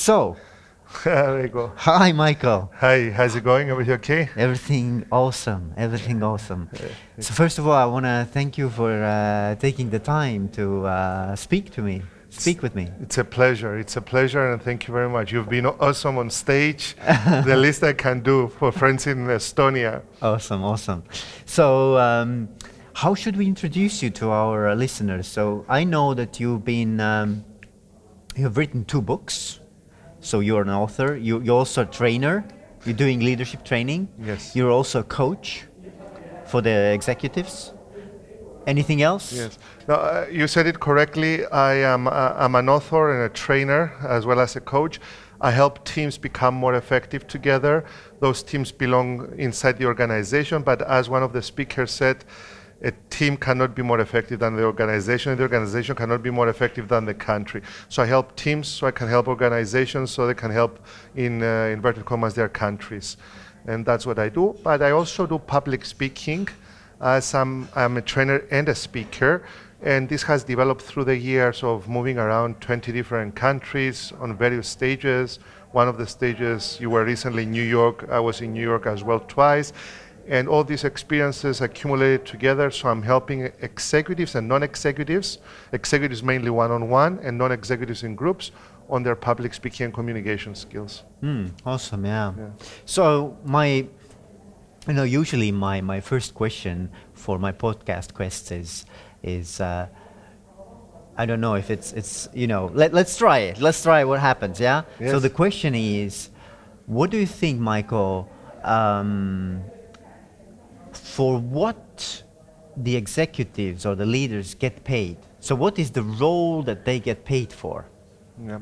So, 0.00 0.38
there 1.04 1.46
you 1.46 1.72
hi, 1.76 2.12
Michael. 2.12 2.72
Hi, 2.76 3.10
how's 3.10 3.36
it 3.36 3.44
going? 3.44 3.68
Everything 3.68 3.94
okay? 3.96 4.30
Everything 4.34 5.04
awesome. 5.12 5.74
Everything 5.76 6.22
awesome. 6.22 6.70
So, 7.18 7.34
first 7.34 7.58
of 7.58 7.66
all, 7.66 7.74
I 7.74 7.84
want 7.84 8.06
to 8.06 8.26
thank 8.32 8.56
you 8.56 8.70
for 8.70 8.90
uh, 8.90 9.56
taking 9.56 9.90
the 9.90 9.98
time 9.98 10.48
to 10.52 10.86
uh, 10.86 11.36
speak 11.36 11.70
to 11.72 11.82
me, 11.82 12.00
speak 12.30 12.62
with 12.62 12.74
me. 12.74 12.88
It's 13.02 13.18
a 13.18 13.24
pleasure. 13.24 13.76
It's 13.76 13.94
a 13.94 14.00
pleasure, 14.00 14.50
and 14.50 14.62
thank 14.62 14.88
you 14.88 14.94
very 14.94 15.10
much. 15.10 15.32
You've 15.32 15.50
been 15.50 15.66
awesome 15.66 16.16
on 16.16 16.30
stage. 16.30 16.96
the 17.44 17.56
least 17.58 17.84
I 17.84 17.92
can 17.92 18.20
do 18.20 18.48
for 18.48 18.72
friends 18.72 19.06
in 19.06 19.26
Estonia. 19.26 20.00
Awesome, 20.22 20.64
awesome. 20.64 21.04
So, 21.44 21.98
um, 21.98 22.48
how 22.94 23.14
should 23.14 23.36
we 23.36 23.46
introduce 23.46 24.02
you 24.02 24.08
to 24.12 24.30
our 24.30 24.68
uh, 24.68 24.74
listeners? 24.74 25.26
So, 25.26 25.66
I 25.68 25.84
know 25.84 26.14
that 26.14 26.40
you've 26.40 26.64
been, 26.64 27.00
um, 27.00 27.44
you 28.34 28.44
have 28.44 28.56
written 28.56 28.86
two 28.86 29.02
books. 29.02 29.60
So, 30.20 30.40
you're 30.40 30.62
an 30.62 30.70
author. 30.70 31.16
You, 31.16 31.40
you're 31.40 31.58
also 31.58 31.82
a 31.82 31.86
trainer. 31.86 32.44
You're 32.84 32.96
doing 32.96 33.20
leadership 33.20 33.64
training. 33.64 34.08
Yes. 34.18 34.54
You're 34.56 34.70
also 34.70 35.00
a 35.00 35.04
coach 35.04 35.64
for 36.46 36.60
the 36.62 36.92
executives. 36.92 37.72
Anything 38.66 39.02
else? 39.02 39.32
Yes. 39.32 39.58
No, 39.88 39.94
uh, 39.94 40.26
you 40.30 40.46
said 40.46 40.66
it 40.66 40.80
correctly. 40.80 41.46
I 41.46 41.74
am 41.74 42.06
uh, 42.06 42.34
I'm 42.36 42.54
an 42.54 42.68
author 42.68 43.12
and 43.12 43.30
a 43.30 43.34
trainer 43.34 43.92
as 44.06 44.26
well 44.26 44.40
as 44.40 44.54
a 44.56 44.60
coach. 44.60 45.00
I 45.40 45.50
help 45.50 45.84
teams 45.84 46.18
become 46.18 46.54
more 46.54 46.74
effective 46.74 47.26
together. 47.26 47.84
Those 48.20 48.42
teams 48.42 48.70
belong 48.70 49.34
inside 49.38 49.78
the 49.78 49.86
organization, 49.86 50.62
but 50.62 50.82
as 50.82 51.08
one 51.08 51.22
of 51.22 51.32
the 51.32 51.40
speakers 51.40 51.90
said, 51.90 52.24
a 52.82 52.92
team 53.10 53.36
cannot 53.36 53.74
be 53.74 53.82
more 53.82 54.00
effective 54.00 54.40
than 54.40 54.56
the 54.56 54.64
organization, 54.64 55.32
and 55.32 55.38
the 55.38 55.42
organization 55.42 55.94
cannot 55.94 56.22
be 56.22 56.30
more 56.30 56.48
effective 56.48 56.88
than 56.88 57.04
the 57.04 57.14
country. 57.14 57.62
So 57.88 58.02
I 58.02 58.06
help 58.06 58.34
teams, 58.36 58.68
so 58.68 58.86
I 58.86 58.90
can 58.90 59.08
help 59.08 59.28
organizations, 59.28 60.10
so 60.10 60.26
they 60.26 60.34
can 60.34 60.50
help 60.50 60.80
in 61.14 61.42
uh, 61.42 61.70
inverted 61.72 62.04
commas 62.04 62.34
their 62.34 62.48
countries, 62.48 63.16
and 63.66 63.84
that's 63.84 64.06
what 64.06 64.18
I 64.18 64.28
do. 64.28 64.56
But 64.62 64.82
I 64.82 64.92
also 64.92 65.26
do 65.26 65.38
public 65.38 65.84
speaking, 65.84 66.48
as 67.00 67.34
I'm, 67.34 67.68
I'm 67.74 67.96
a 67.96 68.02
trainer 68.02 68.44
and 68.50 68.68
a 68.68 68.74
speaker. 68.74 69.44
And 69.82 70.10
this 70.10 70.22
has 70.24 70.44
developed 70.44 70.82
through 70.82 71.04
the 71.04 71.16
years 71.16 71.62
of 71.62 71.88
moving 71.88 72.18
around 72.18 72.60
20 72.60 72.92
different 72.92 73.34
countries 73.34 74.12
on 74.20 74.36
various 74.36 74.68
stages. 74.68 75.38
One 75.72 75.88
of 75.88 75.96
the 75.96 76.06
stages, 76.06 76.76
you 76.78 76.90
were 76.90 77.02
recently 77.02 77.44
in 77.44 77.50
New 77.50 77.62
York, 77.62 78.06
I 78.10 78.20
was 78.20 78.42
in 78.42 78.52
New 78.52 78.62
York 78.62 78.84
as 78.84 79.02
well 79.02 79.20
twice 79.20 79.72
and 80.30 80.48
all 80.48 80.62
these 80.64 80.84
experiences 80.84 81.60
accumulated 81.60 82.24
together. 82.24 82.70
So 82.70 82.88
I'm 82.88 83.02
helping 83.02 83.52
executives 83.60 84.36
and 84.36 84.46
non-executives, 84.48 85.38
executives 85.72 86.22
mainly 86.22 86.50
one-on-one, 86.50 87.18
and 87.22 87.36
non-executives 87.36 88.04
in 88.04 88.14
groups 88.14 88.52
on 88.88 89.02
their 89.02 89.16
public 89.16 89.52
speaking 89.52 89.86
and 89.86 89.94
communication 89.94 90.54
skills. 90.54 91.02
Mm, 91.22 91.50
awesome, 91.66 92.06
yeah. 92.06 92.32
Yeah. 92.38 92.48
So 92.84 93.36
my, 93.44 93.66
you 94.86 94.94
know, 94.94 95.02
usually 95.02 95.50
my, 95.50 95.80
my 95.80 96.00
first 96.00 96.32
question 96.34 96.90
for 97.12 97.38
my 97.38 97.52
podcast 97.52 98.14
quests 98.14 98.52
is, 98.52 98.86
is 99.24 99.60
uh, 99.60 99.88
I 101.16 101.26
don't 101.26 101.40
know 101.40 101.54
if 101.54 101.70
it's, 101.70 101.92
it's 101.92 102.28
you 102.32 102.46
know, 102.46 102.70
let, 102.72 102.94
let's 102.94 103.16
try 103.16 103.38
it. 103.38 103.60
Let's 103.60 103.82
try 103.82 104.04
what 104.04 104.20
happens, 104.20 104.60
yeah? 104.60 104.84
So 105.00 105.18
the 105.18 105.30
question 105.30 105.74
is, 105.74 106.30
what 106.86 107.10
do 107.10 107.18
you 107.18 107.26
think, 107.26 107.60
Michael, 107.60 108.30
um, 108.64 109.62
for 110.96 111.38
what 111.38 112.22
the 112.76 112.96
executives 112.96 113.84
or 113.86 113.94
the 113.94 114.06
leaders 114.06 114.54
get 114.54 114.84
paid? 114.84 115.16
So 115.40 115.54
what 115.54 115.78
is 115.78 115.90
the 115.90 116.02
role 116.02 116.62
that 116.62 116.84
they 116.84 117.00
get 117.00 117.24
paid 117.24 117.52
for? 117.52 117.86
Yeah. 118.44 118.60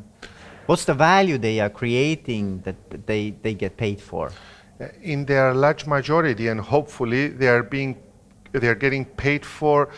What's 0.66 0.84
the 0.84 0.94
value 0.94 1.38
they 1.38 1.60
are 1.60 1.70
creating 1.70 2.60
that 2.60 3.06
they, 3.06 3.30
they 3.42 3.54
get 3.54 3.76
paid 3.76 4.00
for? 4.00 4.30
in 5.02 5.24
their 5.24 5.54
large 5.54 5.86
majority 5.86 6.48
and 6.48 6.60
hopefully 6.60 7.28
they 7.28 7.48
are 7.48 7.62
being 7.62 7.96
they 8.52 8.68
are 8.68 8.74
getting 8.74 9.04
paid 9.04 9.44
for 9.44 9.88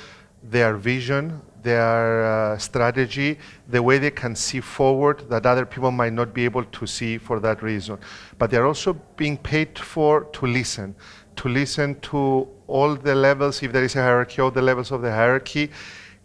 their 0.42 0.76
vision 0.76 1.40
their 1.62 2.24
uh, 2.24 2.58
strategy 2.58 3.38
the 3.68 3.82
way 3.82 3.98
they 3.98 4.10
can 4.10 4.34
see 4.34 4.60
forward 4.60 5.28
that 5.28 5.44
other 5.44 5.66
people 5.66 5.90
might 5.90 6.12
not 6.12 6.32
be 6.32 6.44
able 6.44 6.64
to 6.64 6.86
see 6.86 7.18
for 7.18 7.38
that 7.38 7.62
reason 7.62 7.98
but 8.38 8.50
they're 8.50 8.66
also 8.66 8.94
being 9.16 9.36
paid 9.36 9.78
for 9.78 10.24
to 10.32 10.46
listen 10.46 10.94
to 11.40 11.48
listen 11.48 11.98
to 12.00 12.46
all 12.66 12.94
the 12.94 13.14
levels 13.14 13.62
if 13.62 13.72
there 13.72 13.84
is 13.84 13.96
a 13.96 14.02
hierarchy 14.02 14.42
all 14.42 14.50
the 14.50 14.66
levels 14.70 14.90
of 14.90 15.02
the 15.02 15.10
hierarchy 15.10 15.70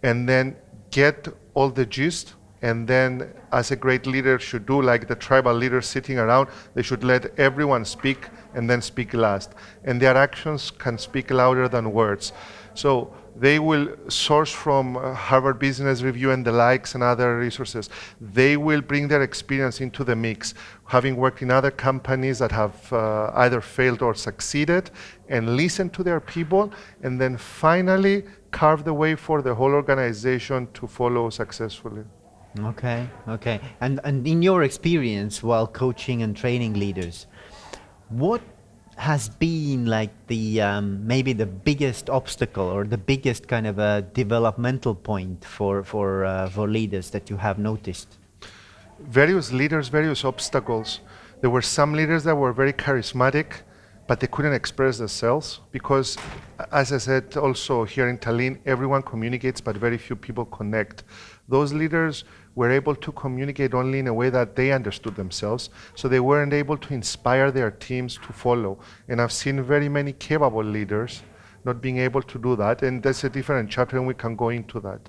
and 0.04 0.28
then 0.28 0.56
get 0.92 1.28
all 1.54 1.70
the 1.70 1.86
gist 1.86 2.36
and 2.62 2.88
then 2.88 3.32
as 3.52 3.72
a 3.72 3.76
great 3.76 4.06
leader 4.08 4.38
should 4.40 4.66
do 4.66 4.82
like 4.82 5.08
the 5.08 5.16
tribal 5.16 5.54
leaders 5.54 5.86
sitting 5.88 6.18
around 6.18 6.48
they 6.74 6.82
should 6.82 7.04
let 7.04 7.38
everyone 7.40 7.86
speak 7.86 8.30
and 8.56 8.70
then 8.70 8.82
speak 8.82 9.14
last. 9.14 9.52
And 9.84 10.02
their 10.02 10.18
actions 10.18 10.72
can 10.72 10.98
speak 10.98 11.30
louder 11.30 11.68
than 11.68 11.92
words. 11.92 12.34
So 12.74 13.14
they 13.36 13.60
will 13.60 13.90
source 14.08 14.52
from 14.52 14.96
uh, 14.96 15.14
harvard 15.14 15.60
business 15.60 16.02
review 16.02 16.32
and 16.32 16.46
the 16.46 16.52
likes 16.52 16.96
and 16.96 17.04
other 17.04 17.38
resources. 17.38 17.90
They 18.22 18.56
will 18.56 18.82
bring 18.82 19.08
their 19.10 19.22
experience 19.22 19.82
into 19.82 20.04
the 20.04 20.16
mix. 20.16 20.54
Having 20.86 21.18
worked 21.18 21.42
in 21.42 21.52
other 21.52 21.72
companies 21.72 22.40
that 22.40 22.52
have 22.52 22.94
uh, 22.94 23.32
either 23.36 23.60
failed 23.60 24.02
or 24.02 24.16
succeeded 24.16 24.92
and 25.28 25.58
listen 25.58 25.90
to 25.92 26.04
their 26.04 26.20
people 26.20 26.72
and 27.04 27.20
then 27.20 27.38
finally 27.38 28.24
carve 28.52 28.86
the 28.86 28.94
way 28.94 29.16
for 29.16 29.42
the 29.42 29.54
whole 29.54 29.74
organization 29.74 30.68
to 30.74 30.88
follow 30.88 31.30
successfully. 31.30 32.04
Okay, 32.58 33.10
okay. 33.28 33.60
And 33.82 34.00
and 34.06 34.26
in 34.26 34.42
your 34.42 34.64
experience 34.64 35.44
while 35.44 35.68
coaching 35.68 36.22
and 36.24 36.38
training 36.38 36.76
leaders, 36.76 37.28
what 38.08 38.42
has 38.96 39.30
been 39.30 39.86
like 39.86 40.12
the 40.28 40.62
um, 40.62 41.06
maybe 41.06 41.34
the 41.34 41.46
biggest 41.46 42.10
obstacle 42.10 42.66
or 42.66 42.86
the 42.86 42.98
biggest 42.98 43.48
kind 43.48 43.68
of 43.68 43.78
a 43.78 44.02
developmental 44.14 44.96
point 44.96 45.44
for 45.44 45.84
for 45.84 46.26
uh, 46.26 46.50
for 46.50 46.68
leaders 46.68 47.10
that 47.12 47.30
you 47.30 47.38
have 47.38 47.60
noticed? 47.60 48.18
various 49.00 49.52
leaders, 49.52 49.88
various 49.88 50.24
obstacles. 50.24 51.00
There 51.42 51.50
were 51.50 51.62
some 51.62 51.94
leaders 51.94 52.24
that 52.24 52.36
were 52.36 52.54
very 52.54 52.74
charismatic, 52.74 53.62
but 54.08 54.20
they 54.20 54.28
couldn't 54.28 54.54
express 54.54 54.98
themselves 54.98 55.62
because, 55.72 56.18
as 56.72 56.92
I 56.92 56.98
said 56.98 57.38
also 57.38 57.84
here 57.84 58.08
in 58.08 58.18
Tallinn, 58.18 58.60
everyone 58.66 59.02
communicates, 59.02 59.62
but 59.62 59.76
very 59.78 59.98
few 59.98 60.16
people 60.16 60.46
connect. 60.46 61.04
Those 61.48 61.74
leaders 61.74 62.24
were 62.56 62.72
able 62.72 62.96
to 62.96 63.12
communicate 63.12 63.74
only 63.74 64.00
in 64.00 64.08
a 64.08 64.14
way 64.14 64.30
that 64.30 64.56
they 64.56 64.72
understood 64.72 65.16
themselves, 65.16 65.70
so 65.94 66.08
they 66.08 66.20
weren't 66.20 66.54
able 66.54 66.78
to 66.78 66.94
inspire 66.94 67.52
their 67.52 67.72
teams 67.72 68.16
to 68.16 68.34
follow. 68.34 68.80
And 69.08 69.22
I've 69.22 69.32
seen 69.32 69.62
very 69.62 69.90
many 69.90 70.14
capable 70.14 70.64
leaders 70.64 71.22
not 71.66 71.82
being 71.82 71.98
able 71.98 72.22
to 72.22 72.38
do 72.38 72.56
that, 72.56 72.84
and 72.84 73.02
that's 73.02 73.24
a 73.24 73.30
different 73.30 73.70
chapter, 73.70 73.98
and 73.98 74.06
we 74.06 74.14
can 74.14 74.36
go 74.36 74.50
into 74.50 74.80
that. 74.80 75.02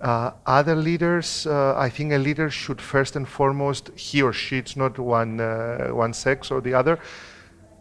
Uh, 0.00 0.30
other 0.44 0.76
leaders, 0.76 1.46
uh, 1.46 1.74
I 1.76 1.88
think 1.88 2.12
a 2.12 2.18
leader 2.18 2.50
should 2.50 2.80
first 2.80 3.16
and 3.16 3.26
foremost, 3.26 3.90
he 3.96 4.20
or 4.20 4.34
she, 4.34 4.58
it's 4.58 4.76
not 4.76 4.98
one, 4.98 5.40
uh, 5.40 5.88
one 5.88 6.12
sex 6.12 6.50
or 6.50 6.60
the 6.60 6.74
other, 6.74 6.98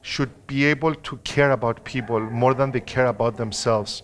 should 0.02 0.32
be 0.48 0.66
able 0.66 0.96
to 0.96 1.18
care 1.18 1.52
about 1.52 1.84
people 1.84 2.20
more 2.20 2.54
than 2.54 2.72
they 2.72 2.80
care 2.80 3.08
about 3.08 3.36
themselves. 3.38 4.04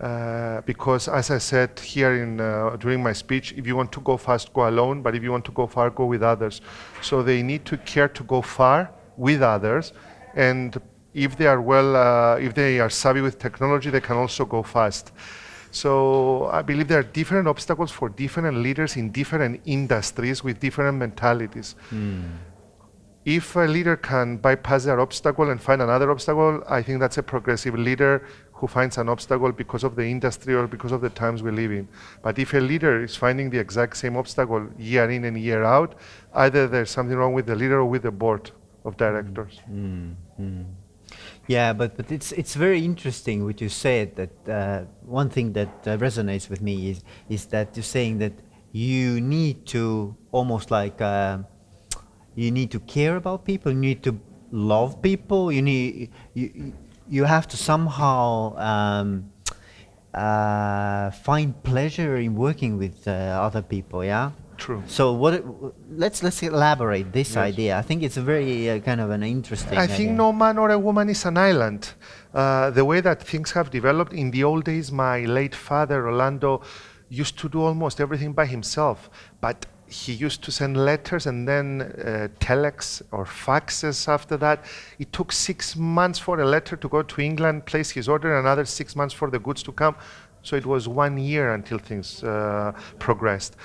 Uh, 0.00 0.60
because, 0.62 1.06
as 1.06 1.30
I 1.30 1.38
said 1.38 1.78
here 1.78 2.14
in, 2.14 2.40
uh, 2.40 2.76
during 2.80 3.00
my 3.02 3.12
speech, 3.12 3.54
if 3.56 3.64
you 3.64 3.76
want 3.76 3.92
to 3.92 4.00
go 4.00 4.16
fast, 4.16 4.52
go 4.52 4.68
alone, 4.68 5.02
but 5.02 5.14
if 5.14 5.22
you 5.22 5.30
want 5.30 5.44
to 5.44 5.52
go 5.52 5.68
far, 5.68 5.88
go 5.90 6.04
with 6.06 6.22
others. 6.22 6.60
So 7.00 7.22
they 7.22 7.42
need 7.42 7.64
to 7.66 7.76
care 7.78 8.08
to 8.08 8.24
go 8.24 8.42
far 8.42 8.90
with 9.16 9.40
others, 9.40 9.92
and 10.34 10.76
if 11.12 11.36
they 11.36 11.46
are 11.46 11.60
well, 11.60 11.94
uh, 11.94 12.36
if 12.38 12.54
they 12.54 12.80
are 12.80 12.90
savvy 12.90 13.20
with 13.20 13.38
technology, 13.38 13.88
they 13.88 14.00
can 14.00 14.16
also 14.16 14.44
go 14.44 14.64
fast. 14.64 15.12
So 15.70 16.46
I 16.52 16.62
believe 16.62 16.88
there 16.88 16.98
are 16.98 17.04
different 17.04 17.46
obstacles 17.46 17.92
for 17.92 18.08
different 18.08 18.58
leaders 18.58 18.96
in 18.96 19.10
different 19.10 19.60
industries 19.64 20.42
with 20.42 20.58
different 20.58 20.98
mentalities. 20.98 21.76
If 23.24 23.56
a 23.56 23.60
leader 23.60 23.96
can 23.96 24.36
bypass 24.36 24.84
their 24.84 25.00
obstacle 25.00 25.50
and 25.50 25.60
find 25.60 25.80
another 25.80 26.10
obstacle, 26.10 26.62
I 26.68 26.82
think 26.82 27.00
that's 27.00 27.18
a 27.18 27.22
progressive 27.22 27.74
leader 27.74 28.26
who 28.64 28.68
finds 28.68 28.96
an 28.96 29.10
obstacle 29.10 29.52
because 29.52 29.84
of 29.84 29.94
the 29.94 30.06
industry 30.16 30.54
or 30.54 30.66
because 30.66 30.90
of 30.90 31.02
the 31.02 31.10
times 31.10 31.42
we 31.42 31.50
live 31.50 31.70
in. 31.70 31.86
But 32.22 32.38
if 32.38 32.54
a 32.54 32.62
leader 32.70 33.04
is 33.04 33.14
finding 33.14 33.50
the 33.50 33.58
exact 33.58 33.94
same 33.98 34.16
obstacle 34.16 34.62
year 34.78 35.10
in 35.10 35.24
and 35.24 35.36
year 35.36 35.62
out, 35.64 35.90
either 36.32 36.66
there's 36.66 36.88
something 36.88 37.14
wrong 37.14 37.34
with 37.34 37.44
the 37.44 37.54
leader 37.54 37.78
or 37.80 37.84
with 37.84 38.04
the 38.08 38.10
board 38.10 38.52
of 38.86 38.96
directors. 38.96 39.60
Yeah, 41.46 41.74
but, 41.74 41.90
but 41.98 42.10
it's 42.10 42.32
it's 42.32 42.54
very 42.54 42.82
interesting 42.90 43.44
what 43.44 43.60
you 43.60 43.68
said. 43.68 44.06
That 44.20 44.34
uh, 44.48 44.80
one 45.20 45.28
thing 45.28 45.52
that 45.52 45.74
uh, 45.86 45.98
resonates 45.98 46.48
with 46.48 46.62
me 46.62 46.74
is 46.90 46.98
is 47.28 47.42
that 47.54 47.76
you're 47.76 47.90
saying 47.98 48.14
that 48.24 48.32
you 48.72 49.20
need 49.20 49.56
to 49.74 50.16
almost 50.32 50.70
like 50.70 51.02
uh, 51.02 51.36
you 52.34 52.50
need 52.50 52.70
to 52.70 52.80
care 52.80 53.16
about 53.16 53.44
people. 53.44 53.68
You 53.72 53.82
need 53.90 54.02
to 54.08 54.12
love 54.50 55.02
people. 55.02 55.52
You 55.52 55.62
need 55.70 56.10
you 56.32 56.72
you- 57.08 57.16
you 57.18 57.24
have 57.24 57.46
to 57.48 57.56
somehow 57.56 58.56
um, 58.56 59.30
uh, 60.12 61.10
find 61.10 61.60
pleasure 61.62 62.16
in 62.16 62.34
working 62.34 62.78
with 62.78 63.06
uh, 63.08 63.10
other 63.46 63.62
people. 63.62 64.04
Yeah. 64.04 64.30
True. 64.56 64.82
So 64.86 65.12
what? 65.12 65.42
Let's 65.90 66.22
let's 66.22 66.40
elaborate 66.42 67.12
this 67.12 67.30
Yes. 67.34 67.36
idea. 67.52 67.76
I 67.78 67.82
think 67.82 68.02
it's 68.04 68.16
a 68.16 68.22
very 68.22 68.70
uh, 68.70 68.78
kind 68.78 69.00
of 69.00 69.10
an 69.10 69.22
interesting. 69.24 69.76
I 69.76 69.86
think 69.88 70.10
idea. 70.10 70.12
no 70.12 70.32
man 70.32 70.58
or 70.58 70.70
a 70.70 70.78
woman 70.78 71.08
is 71.08 71.24
an 71.26 71.36
island. 71.36 71.94
Uh, 72.32 72.70
the 72.70 72.84
way 72.84 73.00
that 73.00 73.20
things 73.22 73.50
have 73.52 73.70
developed 73.70 74.12
in 74.12 74.30
the 74.30 74.44
old 74.44 74.64
days, 74.64 74.92
my 74.92 75.24
late 75.24 75.56
father, 75.56 76.06
Orlando 76.06 76.60
used 77.08 77.36
to 77.38 77.48
do 77.48 77.62
almost 77.62 78.00
everything 78.00 78.32
by 78.32 78.46
himself. 78.46 79.10
But 79.40 79.66
he 79.86 80.12
used 80.12 80.42
to 80.42 80.50
send 80.50 80.76
letters 80.76 81.26
and 81.26 81.46
then 81.46 81.82
uh, 81.82 82.28
telex 82.40 83.02
or 83.10 83.24
faxes 83.24 84.08
after 84.08 84.36
that. 84.38 84.64
It 84.98 85.12
took 85.12 85.32
six 85.32 85.76
months 85.76 86.18
for 86.18 86.40
a 86.40 86.44
letter 86.46 86.76
to 86.76 86.88
go 86.88 87.02
to 87.02 87.20
England, 87.20 87.66
place 87.66 87.90
his 87.90 88.08
order, 88.08 88.38
another 88.38 88.64
six 88.64 88.96
months 88.96 89.14
for 89.14 89.30
the 89.30 89.38
goods 89.38 89.62
to 89.64 89.72
come. 89.72 89.96
So 90.42 90.56
it 90.56 90.66
was 90.66 90.88
one 90.88 91.18
year 91.18 91.54
until 91.54 91.78
things 91.78 92.22
uh, 92.22 92.72
progressed. 92.98 93.56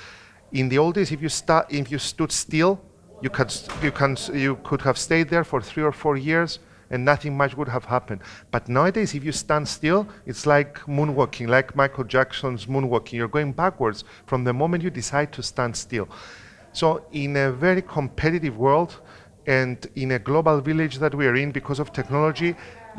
In 0.52 0.68
the 0.68 0.78
old 0.78 0.94
days, 0.94 1.12
if 1.12 1.22
you, 1.22 1.28
if 1.68 1.90
you 1.90 1.98
stood 1.98 2.32
still, 2.32 2.80
you 3.22 3.30
could, 3.30 3.54
you, 3.82 3.92
can, 3.92 4.16
you 4.32 4.56
could 4.62 4.82
have 4.82 4.98
stayed 4.98 5.28
there 5.28 5.44
for 5.44 5.60
three 5.60 5.82
or 5.82 5.92
four 5.92 6.16
years 6.16 6.58
and 6.90 7.04
nothing 7.04 7.36
much 7.36 7.56
would 7.56 7.68
have 7.68 7.84
happened. 7.84 8.20
But 8.50 8.68
nowadays, 8.68 9.14
if 9.14 9.24
you 9.24 9.32
stand 9.32 9.68
still, 9.68 10.08
it's 10.26 10.46
like 10.46 10.80
moonwalking, 10.80 11.48
like 11.48 11.76
Michael 11.76 12.04
Jackson's 12.04 12.66
moonwalking. 12.66 13.12
You're 13.12 13.28
going 13.28 13.52
backwards 13.52 14.04
from 14.26 14.44
the 14.44 14.52
moment 14.52 14.82
you 14.82 14.90
decide 14.90 15.32
to 15.32 15.42
stand 15.42 15.76
still. 15.76 16.08
So, 16.72 17.04
in 17.12 17.36
a 17.36 17.50
very 17.50 17.82
competitive 17.82 18.56
world 18.56 19.00
and 19.46 19.84
in 19.96 20.12
a 20.12 20.18
global 20.18 20.60
village 20.60 20.98
that 20.98 21.14
we 21.14 21.26
are 21.26 21.34
in, 21.34 21.50
because 21.50 21.80
of 21.80 21.92
technology, 21.92 22.54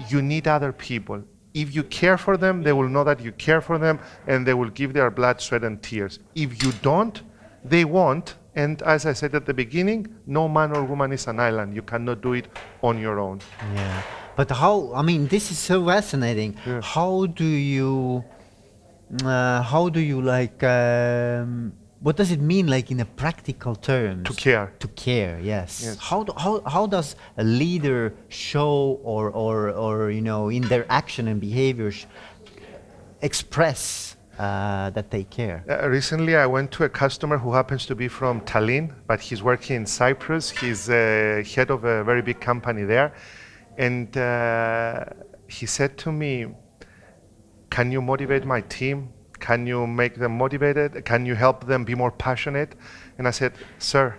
you 0.10 0.22
need 0.22 0.48
other 0.48 0.74
people. 0.74 1.24
If 1.54 1.76
you 1.76 1.84
care 1.84 2.18
for 2.18 2.38
them, 2.38 2.64
they 2.64 2.74
will 2.74 2.88
know 2.88 3.04
that 3.04 3.20
you 3.20 3.34
care 3.34 3.62
for 3.62 3.78
them 3.78 4.00
and 4.28 4.46
they 4.46 4.54
will 4.54 4.70
give 4.70 4.94
their 4.94 5.12
blood, 5.12 5.42
sweat, 5.42 5.64
and 5.64 5.82
tears. 5.82 6.20
If 6.34 6.64
you 6.64 6.72
don't, 6.82 7.22
they 7.64 7.86
won't. 7.86 8.36
And 8.56 8.82
as 8.82 9.06
I 9.06 9.14
said 9.14 9.34
at 9.34 9.46
the 9.46 9.54
beginning, 9.54 10.08
no 10.28 10.50
man 10.50 10.76
or 10.76 10.84
woman 10.84 11.14
is 11.14 11.28
an 11.28 11.40
island. 11.40 11.74
You 11.74 11.82
cannot 11.82 12.22
do 12.22 12.34
it 12.34 12.48
on 12.82 13.00
your 13.00 13.20
own. 13.20 13.40
Yeah, 13.74 14.02
but 14.36 14.52
how? 14.52 14.94
I 14.94 15.02
mean, 15.02 15.28
this 15.28 15.52
is 15.52 15.58
so 15.58 15.86
fascinating. 15.86 16.58
Yeah. 16.66 16.82
How 16.82 17.28
do 17.28 17.46
you? 17.46 18.24
Uh, 19.24 19.62
how 19.62 19.90
do 19.90 20.02
you 20.02 20.22
like? 20.22 20.62
Um, 20.64 21.74
what 22.02 22.18
does 22.18 22.32
it 22.32 22.42
mean, 22.42 22.68
like 22.68 22.92
in 22.92 23.00
a 23.00 23.06
practical 23.06 23.76
terms? 23.76 24.28
To 24.28 24.34
care. 24.34 24.74
To 24.80 24.88
care, 24.90 25.40
yes. 25.40 25.82
Yes. 25.84 25.98
How, 26.00 26.24
do, 26.24 26.34
how 26.36 26.62
how 26.62 26.88
does 26.88 27.16
a 27.38 27.44
leader 27.44 28.14
show 28.28 29.00
or 29.04 29.30
or 29.30 29.70
or 29.70 30.12
you 30.12 30.22
know 30.22 30.50
in 30.50 30.64
their 30.64 30.86
action 30.90 31.28
and 31.28 31.40
behaviors 31.40 32.06
express 33.22 34.11
uh, 34.42 34.90
that 34.90 35.12
they 35.12 35.24
care? 35.24 35.64
Uh, 35.70 35.88
recently, 35.88 36.36
I 36.36 36.48
went 36.48 36.72
to 36.72 36.84
a 36.84 36.90
customer 36.90 37.38
who 37.38 37.54
happens 37.54 37.86
to 37.86 37.96
be 37.96 38.08
from 38.08 38.42
Tallinn, 38.42 38.92
but 39.06 39.20
he's 39.22 39.44
working 39.44 39.76
in 39.76 39.86
Cyprus. 39.86 40.50
He's 40.50 40.90
uh, 40.90 41.44
head 41.56 41.70
of 41.70 41.84
a 41.84 42.04
very 42.04 42.24
big 42.24 42.40
company 42.42 42.84
there. 42.84 43.14
And 43.78 44.18
uh, 44.18 45.06
he 45.48 45.68
said 45.68 45.96
to 46.00 46.12
me, 46.12 46.48
Can 47.70 47.92
you 47.92 48.02
motivate 48.02 48.44
my 48.44 48.62
team? 48.62 49.10
Can 49.40 49.68
you 49.68 49.86
make 49.86 50.16
them 50.16 50.38
motivated? 50.38 51.06
Can 51.06 51.26
you 51.26 51.36
help 51.36 51.68
them 51.68 51.84
be 51.84 51.94
more 51.94 52.12
passionate? 52.12 52.74
And 53.20 53.28
I 53.28 53.32
said, 53.32 53.54
Sir, 53.78 54.18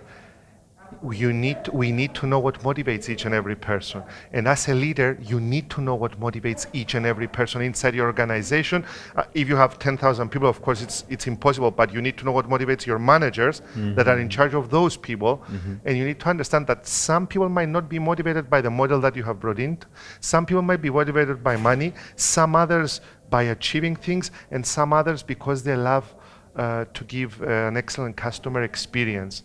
you 1.11 1.33
need 1.33 1.67
we 1.69 1.91
need 1.91 2.13
to 2.15 2.27
know 2.27 2.39
what 2.39 2.59
motivates 2.61 3.09
each 3.09 3.25
and 3.25 3.33
every 3.33 3.55
person. 3.55 4.03
And 4.31 4.47
as 4.47 4.67
a 4.69 4.73
leader 4.73 5.17
you 5.21 5.39
need 5.39 5.69
to 5.71 5.81
know 5.81 5.95
what 5.95 6.19
motivates 6.19 6.65
each 6.73 6.93
and 6.95 7.05
every 7.05 7.27
person 7.27 7.61
inside 7.61 7.95
your 7.95 8.07
organization. 8.07 8.85
Uh, 9.15 9.23
if 9.33 9.49
you 9.49 9.55
have 9.55 9.79
10,000 9.79 10.29
people 10.29 10.47
of 10.47 10.61
course 10.61 10.81
it's 10.81 11.05
it's 11.09 11.27
impossible 11.27 11.71
but 11.71 11.93
you 11.93 12.01
need 12.01 12.17
to 12.17 12.25
know 12.25 12.31
what 12.31 12.49
motivates 12.49 12.85
your 12.85 12.99
managers 12.99 13.61
that 13.95 14.07
are 14.07 14.19
in 14.19 14.29
charge 14.29 14.53
of 14.53 14.69
those 14.69 14.95
people. 14.97 15.41
And 15.85 15.97
you 15.97 16.05
need 16.05 16.19
to 16.21 16.29
understand 16.29 16.67
that 16.67 16.87
some 16.87 17.27
people 17.27 17.49
might 17.49 17.69
not 17.69 17.89
be 17.89 17.99
motivated 17.99 18.49
by 18.49 18.61
the 18.61 18.69
model 18.69 18.99
that 19.01 19.15
you 19.15 19.23
have 19.23 19.39
brought 19.39 19.59
in. 19.59 19.77
Some 20.19 20.45
people 20.45 20.61
might 20.61 20.81
be 20.81 20.89
motivated 20.89 21.43
by 21.43 21.57
money 21.57 21.93
some 22.15 22.55
others 22.55 23.01
by 23.29 23.43
achieving 23.43 23.95
things 23.95 24.31
and 24.51 24.65
some 24.65 24.93
others 24.93 25.23
because 25.23 25.63
they 25.63 25.75
love 25.75 26.13
uh, 26.55 26.85
to 26.93 27.03
give 27.05 27.41
uh, 27.41 27.45
an 27.69 27.77
excellent 27.77 28.15
customer 28.15 28.61
experience 28.63 29.43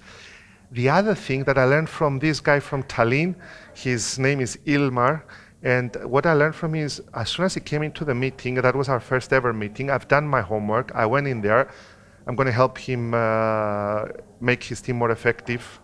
the 0.70 0.88
other 0.88 1.14
thing 1.14 1.44
that 1.44 1.56
I 1.56 1.64
learned 1.64 1.88
from 1.88 2.18
this 2.18 2.40
guy 2.40 2.60
from 2.60 2.82
Tallinn, 2.82 3.34
his 3.74 4.18
name 4.18 4.40
is 4.40 4.58
Ilmar, 4.66 5.22
and 5.62 5.96
what 6.04 6.26
I 6.26 6.34
learned 6.34 6.54
from 6.54 6.74
him 6.74 6.84
is 6.84 7.02
as 7.14 7.30
soon 7.30 7.46
as 7.46 7.54
he 7.54 7.60
came 7.60 7.82
into 7.82 8.04
the 8.04 8.14
meeting, 8.14 8.54
that 8.56 8.76
was 8.76 8.88
our 8.88 9.00
first 9.00 9.32
ever 9.32 9.52
meeting, 9.52 9.90
I've 9.90 10.08
done 10.08 10.28
my 10.28 10.42
homework, 10.42 10.92
I 10.94 11.06
went 11.06 11.26
in 11.26 11.40
there, 11.40 11.70
I'm 12.26 12.36
going 12.36 12.46
to 12.46 12.52
help 12.52 12.76
him 12.76 13.14
uh, 13.14 14.06
make 14.40 14.62
his 14.62 14.82
team 14.82 14.96
more 14.96 15.10
effective 15.10 15.80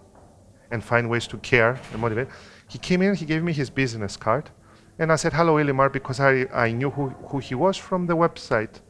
and 0.70 0.84
find 0.84 1.08
ways 1.08 1.26
to 1.28 1.38
care 1.38 1.80
and 1.92 2.00
motivate. 2.00 2.28
He 2.68 2.78
came 2.78 3.00
in, 3.02 3.14
he 3.14 3.24
gave 3.24 3.42
me 3.42 3.52
his 3.52 3.70
business 3.70 4.16
card, 4.16 4.50
and 4.98 5.10
I 5.10 5.16
said, 5.16 5.32
Hello, 5.32 5.54
Ilmar, 5.54 5.90
because 5.92 6.20
I, 6.20 6.46
I 6.52 6.72
knew 6.72 6.90
who, 6.90 7.08
who 7.28 7.38
he 7.38 7.54
was 7.54 7.76
from 7.76 8.06
the 8.06 8.16
website. 8.16 8.80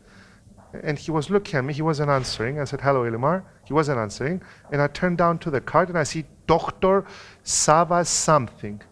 And 0.82 0.98
he 0.98 1.10
was 1.10 1.30
looking 1.30 1.56
at 1.58 1.64
me, 1.64 1.72
he 1.72 1.82
wasn't 1.82 2.10
answering. 2.10 2.58
I 2.60 2.64
said, 2.64 2.80
Hello, 2.80 3.02
Ilmar. 3.04 3.44
He 3.64 3.72
wasn't 3.72 3.98
answering. 3.98 4.42
And 4.72 4.82
I 4.82 4.88
turned 4.88 5.18
down 5.18 5.38
to 5.38 5.50
the 5.50 5.60
card 5.60 5.88
and 5.88 5.98
I 5.98 6.02
see 6.02 6.24
Dr. 6.46 7.04
Sava 7.42 8.04
something. 8.04 8.82